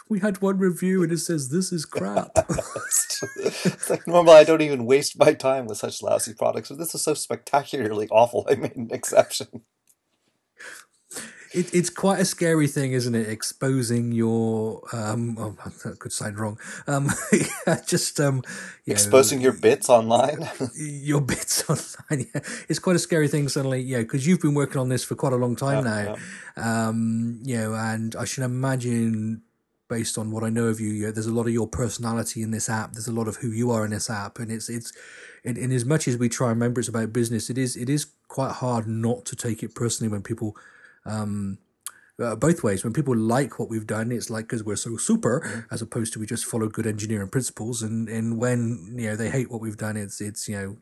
we 0.09 0.21
had 0.21 0.41
one 0.41 0.59
review, 0.59 1.03
and 1.03 1.13
it 1.13 1.19
says 1.19 1.51
this 1.51 1.73
is 1.73 1.85
crap. 1.85 2.31
it's 2.49 3.91
like 3.91 4.07
normal. 4.07 4.33
I 4.33 4.45
don't 4.45 4.63
even 4.63 4.87
waste 4.87 5.19
my 5.19 5.35
time 5.35 5.67
with 5.67 5.79
such 5.79 6.03
lousy 6.03 6.35
products, 6.35 6.71
but 6.71 6.79
this 6.79 6.95
is 6.95 7.03
so 7.03 7.15
spectacularly 7.15 8.09
awful. 8.11 8.47
I 8.49 8.55
made 8.55 8.77
an 8.77 8.89
exception 8.91 9.63
it, 11.57 11.75
it's 11.75 11.91
quite 11.91 12.21
a 12.21 12.25
scary 12.25 12.69
thing, 12.69 12.93
isn't 12.93 13.15
it? 13.15 13.29
Exposing 13.29 14.13
your 14.13 14.83
um, 14.93 15.37
oh, 15.39 15.57
that 15.85 15.99
could 15.99 16.13
sound 16.13 16.39
wrong. 16.39 16.59
Um, 16.87 17.09
just 17.87 18.21
um, 18.21 18.43
you 18.85 18.93
exposing 18.93 19.39
know, 19.39 19.45
your 19.45 19.53
bits 19.55 19.89
online. 19.89 20.49
your 20.77 21.23
bits 21.23 21.65
online. 21.71 22.27
Yeah. 22.35 22.41
It's 22.69 22.79
quite 22.79 22.97
a 22.97 23.01
scary 23.01 23.29
thing 23.29 23.49
suddenly, 23.49 23.81
yeah, 23.81 23.99
because 23.99 24.27
you've 24.27 24.41
been 24.41 24.55
working 24.55 24.81
on 24.81 24.91
this 24.91 25.03
for 25.03 25.15
quite 25.15 25.33
a 25.33 25.37
long 25.37 25.57
time 25.57 25.85
now. 25.85 26.17
Um, 26.57 27.41
you 27.43 27.57
know, 27.57 27.75
and 27.75 28.15
I 28.17 28.27
should 28.27 28.45
imagine 28.45 29.43
based 29.89 30.19
on 30.19 30.31
what 30.33 30.45
I 30.45 30.51
know 30.51 30.67
of 30.67 30.81
you, 30.81 30.91
you 30.91 31.07
know, 31.07 31.13
there's 31.13 31.27
a 31.27 31.33
lot 31.33 31.47
of 31.47 31.53
your 31.53 31.69
personality 31.69 32.43
in 32.43 32.51
this 32.51 32.69
app. 32.69 32.93
There's 32.93 33.09
a 33.09 33.13
lot 33.13 33.29
of 33.29 33.37
who 33.37 33.51
you 33.51 33.71
are 33.71 33.85
in 33.85 33.93
this 33.93 34.11
app, 34.11 34.39
and 34.39 34.53
it's 34.53 34.69
it's. 34.69 34.93
In, 35.45 35.57
in 35.57 35.71
as 35.71 35.85
much 35.85 36.09
as 36.09 36.17
we 36.17 36.29
try 36.29 36.51
and 36.51 36.61
remember 36.61 36.81
it's 36.81 36.89
about 36.89 37.13
business, 37.13 37.51
it 37.51 37.57
is 37.57 37.77
it 37.77 37.89
is 37.89 38.09
quite 38.27 38.51
hard 38.51 38.89
not 38.89 39.25
to 39.27 39.37
take 39.37 39.63
it 39.63 39.77
personally 39.77 40.11
when 40.11 40.21
people 40.21 40.57
um, 41.07 41.59
uh, 42.23 42.37
both 42.37 42.63
ways. 42.63 42.85
When 42.85 42.93
people 42.93 43.17
like 43.17 43.59
what 43.59 43.69
we've 43.69 43.87
done, 43.87 44.11
it's 44.11 44.31
like 44.31 44.47
because 44.47 44.65
we're 44.65 44.77
so 44.77 44.97
super, 44.97 45.41
mm-hmm. 45.41 45.61
as 45.75 45.83
opposed 45.83 46.13
to 46.15 46.19
we 46.19 46.27
just 46.27 46.45
follow 46.45 46.69
good 46.69 46.87
engineering 46.87 47.29
principles. 47.29 47.83
And 47.83 48.09
and 48.09 48.39
when 48.39 48.95
you 48.97 49.11
know 49.11 49.17
they 49.17 49.31
hate 49.31 49.51
what 49.51 49.61
we've 49.61 49.77
done, 49.77 49.97
it's 49.97 50.21
it's 50.21 50.49
you 50.49 50.57
know 50.57 50.77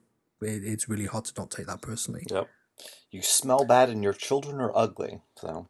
it, 0.46 0.64
it's 0.64 0.88
really 0.88 1.06
hard 1.06 1.24
to 1.26 1.32
not 1.36 1.50
take 1.50 1.66
that 1.66 1.82
personally. 1.82 2.24
Yep. 2.30 2.48
You 3.10 3.22
smell 3.22 3.64
bad, 3.64 3.88
and 3.88 4.02
your 4.02 4.12
children 4.12 4.60
are 4.60 4.72
ugly. 4.74 5.20
So. 5.36 5.68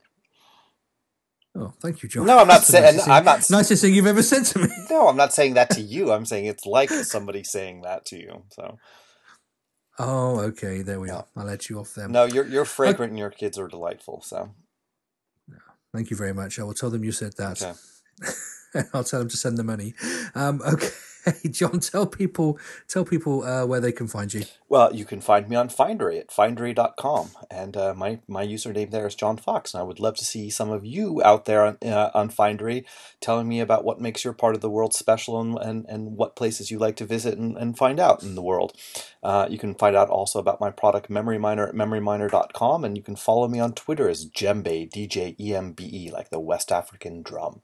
Oh, 1.56 1.72
thank 1.80 2.02
you, 2.02 2.08
John. 2.08 2.26
No, 2.26 2.38
I'm 2.38 2.48
not 2.48 2.62
saying. 2.62 2.98
I'm 3.06 3.24
not. 3.24 3.48
nicest 3.48 3.82
thing 3.82 3.94
you've 3.94 4.08
ever 4.08 4.24
said 4.24 4.44
to 4.46 4.58
me. 4.58 4.68
No, 4.90 5.08
I'm 5.08 5.16
not 5.16 5.32
saying 5.32 5.54
that 5.54 5.70
to 5.70 5.80
you. 5.80 6.10
I'm 6.10 6.26
saying 6.26 6.46
it's 6.46 6.66
like 6.66 6.90
somebody 6.90 7.44
saying 7.44 7.82
that 7.82 8.04
to 8.06 8.16
you. 8.16 8.42
So 8.50 8.78
Oh, 9.98 10.40
okay. 10.40 10.82
There 10.82 10.98
we 11.00 11.10
are. 11.10 11.24
I'll 11.36 11.44
let 11.46 11.68
you 11.68 11.78
off 11.78 11.94
then. 11.94 12.12
no, 12.12 12.24
you're 12.24 12.46
you're 12.46 12.64
fragrant 12.64 13.10
and 13.10 13.18
your 13.18 13.30
kids 13.30 13.58
are 13.58 13.68
delightful. 13.68 14.20
So 14.22 14.50
Thank 15.92 16.10
you 16.10 16.16
very 16.16 16.32
much. 16.34 16.58
I 16.58 16.64
will 16.64 16.74
tell 16.74 16.90
them 16.90 17.04
you 17.04 17.12
said 17.12 17.34
that. 17.36 17.62
okay. 17.62 18.84
I'll 18.92 19.04
tell 19.04 19.20
them 19.20 19.28
to 19.28 19.36
send 19.36 19.56
the 19.56 19.62
money. 19.62 19.94
Um, 20.34 20.60
okay, 20.66 20.88
John, 21.50 21.80
tell 21.80 22.06
people 22.06 22.58
tell 22.88 23.04
people 23.04 23.44
uh, 23.44 23.66
where 23.66 23.80
they 23.80 23.92
can 23.92 24.08
find 24.08 24.32
you. 24.32 24.44
Well, 24.68 24.94
you 24.94 25.04
can 25.04 25.20
find 25.20 25.48
me 25.48 25.54
on 25.54 25.68
Findery 25.68 26.18
at 26.18 26.30
findery.com. 26.30 27.30
And 27.50 27.76
uh, 27.76 27.94
my, 27.94 28.18
my 28.26 28.44
username 28.44 28.90
there 28.90 29.06
is 29.06 29.14
John 29.14 29.36
Fox. 29.36 29.72
And 29.72 29.80
I 29.80 29.84
would 29.84 30.00
love 30.00 30.16
to 30.16 30.24
see 30.24 30.50
some 30.50 30.70
of 30.70 30.84
you 30.84 31.22
out 31.24 31.44
there 31.44 31.64
on, 31.64 31.78
uh, 31.84 32.10
on 32.12 32.28
Findery 32.28 32.84
telling 33.20 33.46
me 33.46 33.60
about 33.60 33.84
what 33.84 34.00
makes 34.00 34.24
your 34.24 34.32
part 34.32 34.54
of 34.54 34.62
the 34.62 34.70
world 34.70 34.92
special 34.92 35.40
and, 35.40 35.56
and, 35.58 35.86
and 35.88 36.16
what 36.16 36.34
places 36.34 36.70
you 36.70 36.78
like 36.78 36.96
to 36.96 37.04
visit 37.04 37.38
and, 37.38 37.56
and 37.56 37.78
find 37.78 38.00
out 38.00 38.22
in 38.22 38.34
the 38.34 38.42
world. 38.42 38.72
Uh, 39.22 39.46
you 39.48 39.58
can 39.58 39.74
find 39.74 39.94
out 39.94 40.08
also 40.08 40.38
about 40.38 40.60
my 40.60 40.70
product 40.70 41.08
Memory 41.08 41.38
Miner 41.38 41.68
at 41.68 41.74
memoryminer.com. 41.74 42.84
And 42.84 42.96
you 42.96 43.02
can 43.02 43.16
follow 43.16 43.46
me 43.46 43.60
on 43.60 43.74
Twitter 43.74 44.08
as 44.08 44.26
Djembe, 44.26 44.90
D 44.90 45.06
J 45.06 45.36
E 45.38 45.54
M 45.54 45.72
B 45.72 45.84
E, 45.84 46.10
like 46.10 46.30
the 46.30 46.40
West 46.40 46.72
African 46.72 47.22
drum. 47.22 47.60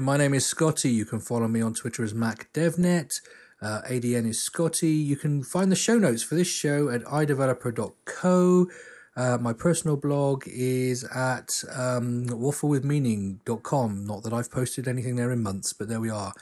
And 0.00 0.06
my 0.06 0.16
name 0.16 0.32
is 0.32 0.46
Scotty. 0.46 0.88
You 0.88 1.04
can 1.04 1.20
follow 1.20 1.46
me 1.46 1.60
on 1.60 1.74
Twitter 1.74 2.02
as 2.02 2.14
MacDevNet. 2.14 3.20
Uh, 3.60 3.82
ADN 3.82 4.26
is 4.26 4.40
Scotty. 4.40 4.92
You 4.92 5.14
can 5.14 5.42
find 5.42 5.70
the 5.70 5.76
show 5.76 5.98
notes 5.98 6.22
for 6.22 6.36
this 6.36 6.46
show 6.46 6.88
at 6.88 7.04
iDeveloper.co. 7.04 8.66
Uh, 9.14 9.38
my 9.38 9.52
personal 9.52 9.98
blog 9.98 10.44
is 10.46 11.04
at 11.04 11.62
um, 11.70 12.24
wafflewithmeaning.com. 12.28 14.06
Not 14.06 14.22
that 14.22 14.32
I've 14.32 14.50
posted 14.50 14.88
anything 14.88 15.16
there 15.16 15.30
in 15.30 15.42
months, 15.42 15.74
but 15.74 15.90
there 15.90 16.00
we 16.00 16.08
are. 16.08 16.32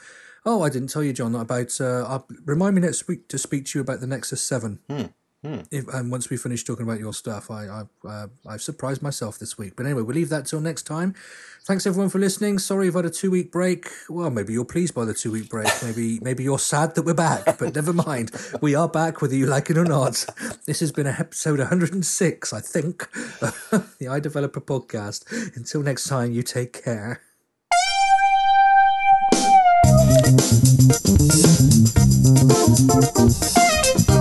Oh, 0.45 0.61
I 0.61 0.69
didn't 0.69 0.87
tell 0.87 1.03
you, 1.03 1.11
John, 1.11 1.35
about. 1.35 1.81
Uh, 1.81 2.19
remind 2.45 2.75
me 2.75 2.81
next 2.81 3.09
week 3.09 3.27
to 3.27 3.37
speak 3.37 3.65
to 3.65 3.79
you 3.79 3.81
about 3.81 3.99
the 3.99 4.07
Nexus 4.07 4.41
7. 4.41 4.79
If, 5.41 5.87
and 5.87 6.11
once 6.11 6.29
we 6.29 6.35
finish 6.35 6.65
talking 6.65 6.85
about 6.85 6.99
your 6.99 7.13
stuff, 7.13 7.49
I, 7.49 7.65
I 7.65 8.07
uh, 8.07 8.27
I've 8.45 8.61
surprised 8.61 9.01
myself 9.01 9.39
this 9.39 9.57
week. 9.57 9.75
But 9.77 9.85
anyway, 9.85 10.01
we'll 10.01 10.15
leave 10.15 10.29
that 10.29 10.45
till 10.45 10.59
next 10.59 10.83
time. 10.83 11.15
Thanks 11.63 11.85
everyone 11.87 12.09
for 12.09 12.19
listening. 12.19 12.59
Sorry 12.59 12.85
you've 12.85 12.95
had 12.95 13.05
a 13.05 13.09
two 13.09 13.31
week 13.31 13.51
break. 13.51 13.89
Well, 14.09 14.29
maybe 14.31 14.51
you're 14.53 14.65
pleased 14.65 14.93
by 14.93 15.05
the 15.05 15.13
two 15.13 15.31
week 15.31 15.49
break. 15.49 15.69
Maybe 15.81 16.19
maybe 16.23 16.43
you're 16.43 16.59
sad 16.59 16.95
that 16.95 17.05
we're 17.05 17.13
back. 17.13 17.57
But 17.57 17.73
never 17.73 17.93
mind, 17.93 18.31
we 18.61 18.75
are 18.75 18.89
back 18.89 19.21
whether 19.21 19.35
you 19.35 19.45
like 19.45 19.69
it 19.69 19.77
or 19.77 19.85
not. 19.85 20.25
This 20.65 20.81
has 20.81 20.91
been 20.91 21.07
episode 21.07 21.59
106, 21.59 22.53
I 22.53 22.59
think, 22.59 23.09
the 23.39 24.05
iDeveloper 24.05 24.61
podcast. 24.61 25.55
Until 25.55 25.81
next 25.81 26.07
time, 26.07 26.33
you 26.33 26.43
take 26.43 26.83
care. 26.83 27.21